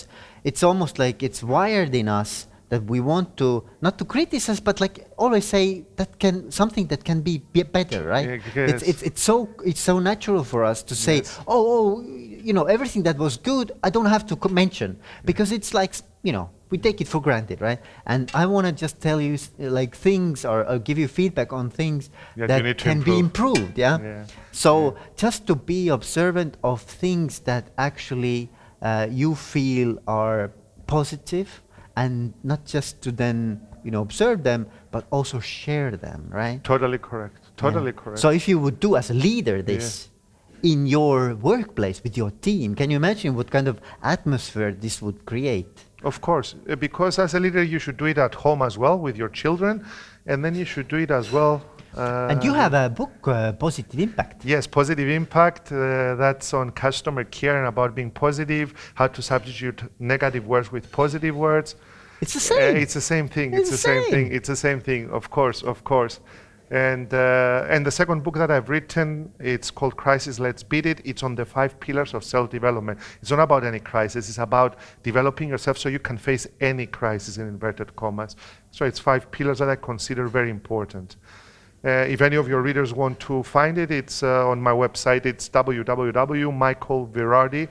it's 0.44 0.62
almost 0.62 0.98
like 0.98 1.22
it's 1.22 1.42
wired 1.42 1.94
in 1.94 2.08
us 2.08 2.46
that 2.70 2.84
we 2.84 3.00
want 3.00 3.36
to 3.36 3.64
not 3.82 3.98
to 3.98 4.04
criticize 4.04 4.60
but 4.60 4.80
like 4.80 5.06
always 5.18 5.44
say 5.44 5.84
that 5.96 6.18
can 6.20 6.50
something 6.52 6.86
that 6.86 7.02
can 7.04 7.20
be 7.20 7.38
be 7.52 7.62
better 7.64 8.04
right? 8.04 8.40
Yeah, 8.54 8.66
it's, 8.72 8.82
it's 8.82 9.02
it's 9.02 9.22
so 9.22 9.48
it's 9.64 9.80
so 9.80 9.98
natural 9.98 10.44
for 10.44 10.64
us 10.64 10.82
to 10.84 10.94
say 10.94 11.16
Yes. 11.16 11.38
oh, 11.48 11.62
oh 11.74 12.02
you 12.46 12.52
know 12.52 12.64
everything 12.64 13.02
that 13.08 13.18
was 13.18 13.36
good 13.36 13.72
i 13.82 13.90
don't 13.90 14.06
have 14.16 14.24
to 14.26 14.48
mention. 14.48 14.90
Because 15.24 15.50
it's 15.52 15.74
like 15.74 15.92
you 16.22 16.32
know 16.32 16.48
we 16.70 16.78
take 16.78 17.00
it 17.00 17.08
for 17.08 17.20
granted 17.20 17.60
right? 17.60 17.80
And 18.06 18.30
i 18.34 18.46
want 18.46 18.64
to 18.68 18.72
just 18.84 19.00
tell 19.00 19.20
you 19.20 19.36
like 19.58 19.92
things 19.96 20.44
or, 20.44 20.58
or 20.70 20.78
give 20.78 20.96
you 21.02 21.08
feedback 21.08 21.52
on 21.52 21.70
things 21.70 22.08
That 22.36 22.48
that 22.48 22.78
can 22.78 23.00
be 23.02 23.18
improved 23.18 23.76
yeah, 23.76 23.98
Yeah. 23.98 24.24
so 24.52 24.94
just 25.16 25.46
to 25.48 25.54
be 25.56 25.88
observant 25.88 26.56
of 26.62 26.76
things 26.82 27.40
that 27.50 27.64
actually 27.76 28.48
uh, 28.82 29.06
you 29.10 29.34
feel 29.34 29.98
are 30.06 30.52
positive 30.86 31.62
and 31.96 32.32
not 32.42 32.64
just 32.64 33.00
to 33.02 33.12
then 33.12 33.60
you 33.84 33.90
know 33.90 34.02
observe 34.02 34.42
them 34.42 34.66
but 34.90 35.06
also 35.10 35.38
share 35.40 35.96
them 35.96 36.28
right 36.30 36.62
Totally 36.64 36.98
correct. 36.98 37.56
Totally 37.56 37.92
yeah. 37.92 38.00
correct. 38.00 38.18
So 38.18 38.30
if 38.30 38.48
you 38.48 38.58
would 38.58 38.80
do 38.80 38.96
as 38.96 39.10
a 39.10 39.14
leader 39.14 39.62
this 39.62 40.08
in 40.62 40.86
your 40.86 41.34
workplace 41.36 42.02
with 42.02 42.16
your 42.16 42.30
team, 42.42 42.74
can 42.74 42.90
you 42.90 42.96
imagine 42.96 43.34
what 43.34 43.50
kind 43.50 43.66
of 43.68 43.80
atmosphere 44.02 44.72
this 44.72 45.00
would 45.00 45.24
create? 45.24 45.84
of 46.02 46.20
course, 46.20 46.54
uh, 46.68 46.76
because 46.76 47.18
as 47.18 47.34
a 47.34 47.40
leader, 47.40 47.62
you 47.62 47.78
should 47.78 47.96
do 47.96 48.06
it 48.06 48.18
at 48.18 48.34
home 48.34 48.62
as 48.62 48.78
well 48.78 48.98
with 48.98 49.16
your 49.16 49.28
children, 49.28 49.84
and 50.26 50.44
then 50.44 50.54
you 50.54 50.64
should 50.64 50.88
do 50.88 50.96
it 50.96 51.10
as 51.10 51.30
well. 51.30 51.62
Uh, 51.96 52.28
and 52.30 52.44
you 52.44 52.54
have 52.54 52.72
a 52.72 52.88
book, 52.88 53.26
uh, 53.26 53.52
Positive 53.52 53.98
Impact. 53.98 54.44
Yes, 54.44 54.66
positive 54.66 55.08
impact. 55.08 55.72
Uh, 55.72 56.14
that's 56.14 56.54
on 56.54 56.70
customer 56.70 57.24
care 57.24 57.58
and 57.58 57.66
about 57.66 57.94
being 57.94 58.10
positive, 58.10 58.74
how 58.94 59.08
to 59.08 59.20
substitute 59.20 59.82
negative 59.98 60.46
words 60.46 60.70
with 60.70 60.90
positive 60.92 61.36
words. 61.36 61.74
It's 62.20 62.34
the 62.34 62.54
Uh, 62.54 62.58
same. 62.58 62.76
it's 62.76 62.94
the 62.94 63.00
same 63.00 63.28
thing. 63.28 63.54
It's 63.54 63.62
It's, 63.62 63.70
the 63.70 63.76
the 63.76 64.02
same, 64.02 64.10
thing. 64.10 64.32
It's 64.32 64.48
the 64.48 64.56
same 64.56 64.80
thing. 64.80 65.10
Of 65.10 65.30
course, 65.30 65.62
of 65.62 65.82
course. 65.82 66.20
And 66.72 67.12
uh, 67.12 67.66
and 67.68 67.84
the 67.84 67.90
second 67.90 68.22
book 68.22 68.36
that 68.36 68.48
I've 68.48 68.68
written, 68.68 69.32
it's 69.40 69.72
called 69.72 69.96
Crisis. 69.96 70.38
Let's 70.38 70.62
Beat 70.62 70.86
It. 70.86 71.00
It's 71.04 71.24
on 71.24 71.34
the 71.34 71.44
five 71.44 71.80
pillars 71.80 72.14
of 72.14 72.22
self-development. 72.22 73.00
It's 73.20 73.32
not 73.32 73.40
about 73.40 73.64
any 73.64 73.80
crisis. 73.80 74.28
It's 74.28 74.38
about 74.38 74.76
developing 75.02 75.48
yourself 75.48 75.78
so 75.78 75.88
you 75.88 75.98
can 75.98 76.16
face 76.16 76.46
any 76.60 76.86
crisis 76.86 77.38
in 77.38 77.48
inverted 77.48 77.96
commas. 77.96 78.36
So 78.70 78.84
it's 78.84 79.00
five 79.00 79.32
pillars 79.32 79.58
that 79.58 79.68
I 79.68 79.74
consider 79.74 80.28
very 80.28 80.50
important. 80.50 81.16
Uh, 81.82 81.88
if 82.14 82.20
any 82.20 82.36
of 82.36 82.46
your 82.46 82.60
readers 82.60 82.92
want 82.92 83.18
to 83.20 83.42
find 83.42 83.78
it, 83.78 83.90
it's 83.90 84.22
uh, 84.22 84.46
on 84.50 84.60
my 84.60 84.70
website. 84.70 85.24
It's 85.24 85.48
www.michaelvirardi, 85.48 87.68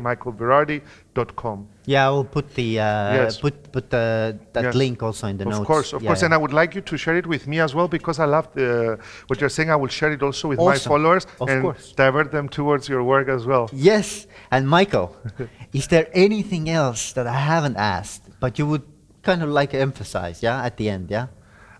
michaelvirardi.com. 0.00 1.68
Yeah, 1.86 2.06
I 2.06 2.10
will 2.10 2.24
put 2.24 2.54
the 2.54 2.80
uh, 2.80 3.14
Yes. 3.14 3.38
put 3.38 3.70
put 3.72 3.90
the, 3.90 4.38
that 4.54 4.64
Yes. 4.64 4.74
link 4.74 5.02
also 5.02 5.26
in 5.26 5.36
the 5.36 5.44
Of 5.44 5.50
notes. 5.50 5.60
Of 5.60 5.66
course, 5.66 5.92
of 5.92 6.02
Yeah, 6.02 6.08
course, 6.08 6.20
yeah. 6.20 6.24
and 6.26 6.34
I 6.34 6.38
would 6.38 6.52
like 6.52 6.74
you 6.74 6.80
to 6.82 6.96
share 6.96 7.16
it 7.16 7.26
with 7.26 7.46
me 7.46 7.60
as 7.60 7.74
well 7.74 7.88
because 7.88 8.18
I 8.18 8.24
love 8.26 8.48
the, 8.54 8.98
what 9.28 9.40
you're 9.40 9.50
saying. 9.50 9.70
I 9.70 9.76
will 9.76 9.88
share 9.88 10.12
it 10.12 10.22
also 10.22 10.48
with 10.48 10.58
my 10.58 10.78
followers 10.78 11.26
Of 11.40 11.48
and 11.50 11.62
course. 11.62 11.92
divert 11.92 12.30
them 12.32 12.48
towards 12.48 12.88
your 12.88 13.02
work 13.02 13.28
as 13.28 13.44
well. 13.46 13.68
Yes, 13.72 14.26
and 14.50 14.66
Michael, 14.68 15.14
is 15.72 15.88
there 15.88 16.08
anything 16.14 16.68
else 16.70 17.12
that 17.12 17.26
I 17.26 17.36
haven't 17.52 17.76
asked, 17.76 18.22
but 18.40 18.58
you 18.58 18.66
would 18.66 18.82
kind 19.24 19.42
of 19.42 19.50
like 19.50 19.74
emphasize? 19.74 20.42
Yeah, 20.42 20.62
at 20.62 20.76
the 20.76 20.88
end. 20.88 21.10
Yeah. 21.10 21.26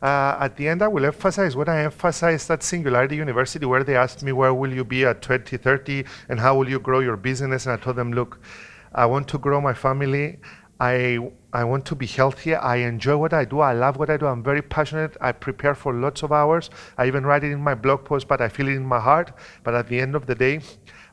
Uh, 0.03 0.37
at 0.41 0.57
the 0.57 0.69
end, 0.69 0.83
I 0.83 0.89
will 0.89 1.05
emphasize 1.05 1.57
what 1.57 1.69
I 1.69 1.85
emphasized 1.85 2.51
at 2.51 2.63
Singularity 2.63 3.17
University, 3.17 3.65
where 3.65 3.85
they 3.85 3.97
asked 3.97 4.23
me, 4.23 4.33
Where 4.33 4.53
will 4.53 4.73
you 4.73 4.85
be 4.85 5.05
at 5.05 5.23
2030 5.23 6.05
and 6.29 6.41
how 6.41 6.57
will 6.59 6.69
you 6.69 6.79
grow 6.79 7.01
your 7.01 7.17
business? 7.17 7.65
And 7.65 7.73
I 7.73 7.77
told 7.83 7.97
them, 7.97 8.13
Look, 8.13 8.39
I 8.95 9.07
want 9.07 9.29
to 9.29 9.39
grow 9.39 9.61
my 9.61 9.73
family. 9.73 10.39
I, 10.81 11.31
I 11.53 11.65
want 11.65 11.87
to 11.87 11.95
be 11.95 12.07
healthy. 12.07 12.55
I 12.55 12.77
enjoy 12.77 13.17
what 13.17 13.33
I 13.33 13.45
do. 13.45 13.61
I 13.61 13.73
love 13.73 13.97
what 13.97 14.11
I 14.11 14.17
do. 14.17 14.27
I'm 14.27 14.43
very 14.43 14.61
passionate. 14.61 15.17
I 15.21 15.33
prepare 15.33 15.75
for 15.75 15.95
lots 15.95 16.23
of 16.23 16.33
hours. 16.33 16.69
I 16.99 17.07
even 17.07 17.25
write 17.25 17.45
it 17.45 17.53
in 17.53 17.61
my 17.61 17.75
blog 17.75 18.05
post, 18.05 18.29
but 18.29 18.41
I 18.41 18.49
feel 18.49 18.69
it 18.69 18.75
in 18.75 18.85
my 18.85 19.01
heart. 19.01 19.33
But 19.63 19.75
at 19.75 19.89
the 19.89 20.01
end 20.01 20.15
of 20.17 20.27
the 20.27 20.35
day, 20.35 20.61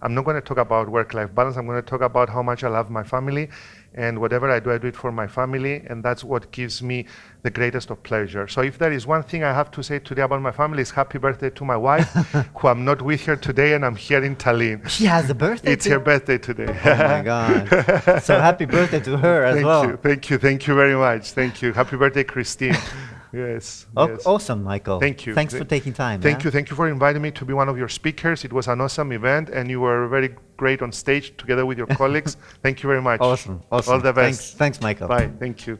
I'm 0.01 0.15
not 0.15 0.25
going 0.25 0.35
to 0.35 0.41
talk 0.41 0.57
about 0.57 0.89
work 0.89 1.13
life 1.13 1.33
balance. 1.33 1.57
I'm 1.57 1.67
going 1.67 1.81
to 1.81 1.87
talk 1.87 2.01
about 2.01 2.27
how 2.27 2.41
much 2.41 2.63
I 2.63 2.69
love 2.69 2.89
my 2.89 3.03
family. 3.03 3.49
And 3.93 4.19
whatever 4.19 4.49
I 4.49 4.59
do, 4.59 4.71
I 4.71 4.77
do 4.77 4.87
it 4.87 4.95
for 4.95 5.11
my 5.11 5.27
family. 5.27 5.83
And 5.87 6.01
that's 6.01 6.23
what 6.23 6.51
gives 6.51 6.81
me 6.81 7.05
the 7.43 7.49
greatest 7.49 7.89
of 7.89 8.01
pleasure. 8.03 8.47
So 8.47 8.61
if 8.61 8.77
there 8.77 8.91
is 8.91 9.05
one 9.05 9.23
thing 9.23 9.43
I 9.43 9.53
have 9.53 9.69
to 9.71 9.83
say 9.83 9.99
today 9.99 10.21
about 10.21 10.41
my 10.41 10.51
family, 10.51 10.81
is 10.81 10.91
happy 10.91 11.17
birthday 11.17 11.49
to 11.49 11.65
my 11.65 11.75
wife, 11.75 12.09
who 12.55 12.67
I'm 12.67 12.85
not 12.85 13.01
with 13.01 13.21
here 13.21 13.35
today, 13.35 13.73
and 13.73 13.85
I'm 13.85 13.95
here 13.95 14.23
in 14.23 14.35
Tallinn. 14.35 14.87
She 14.87 15.05
has 15.05 15.29
a 15.29 15.35
birthday. 15.35 15.73
It's 15.73 15.85
too? 15.85 15.91
her 15.91 15.99
birthday 15.99 16.37
today. 16.37 16.73
Oh 16.85 16.95
my 16.95 17.21
God! 17.25 18.23
so 18.23 18.39
happy 18.39 18.65
birthday 18.65 18.99
to 19.01 19.17
her 19.17 19.43
as 19.43 19.55
thank 19.55 19.65
well. 19.65 19.81
Thank 19.83 19.91
you, 19.91 19.97
thank 19.97 20.29
you, 20.29 20.37
thank 20.37 20.67
you 20.67 20.75
very 20.75 20.95
much. 20.95 21.31
Thank 21.31 21.61
you. 21.61 21.73
Happy 21.73 21.97
birthday, 21.97 22.23
Christine. 22.23 22.77
yes. 23.33 23.87
Oh, 23.95 24.07
yes. 24.09 24.25
Awesome, 24.25 24.63
Michael. 24.63 24.99
Thank 24.99 25.25
you. 25.25 25.33
Thanks 25.33 25.53
for 25.53 25.63
taking 25.63 25.93
time. 25.93 26.21
Thank 26.21 26.43
you. 26.43 26.51
Thank 26.51 26.69
you 26.69 26.75
for 26.75 26.87
inviting 26.87 27.21
me 27.21 27.31
to 27.31 27.45
be 27.45 27.53
one 27.53 27.69
of 27.69 27.77
your 27.77 27.89
speakers. 27.89 28.43
It 28.45 28.53
was 28.53 28.67
an 28.67 28.81
awesome 28.81 29.11
event, 29.11 29.49
and 29.49 29.69
you 29.69 29.79
were 29.81 30.07
very 30.07 30.35
great 30.57 30.81
on 30.81 30.91
stage 30.91 31.35
together 31.37 31.65
with 31.65 31.77
your 31.77 31.87
colleagues. 31.87 32.37
Thank 32.63 32.83
you 32.83 32.87
very 32.87 33.01
much. 33.01 33.21
Awesome. 33.21 33.61
Awesome. 33.71 33.93
All 33.93 33.99
the 33.99 34.13
best. 34.13 34.39
Thanks, 34.39 34.53
thanks 34.53 34.81
Michael. 34.81 35.07
Bye. 35.07 35.31
Thank 35.39 35.67
you. 35.67 35.79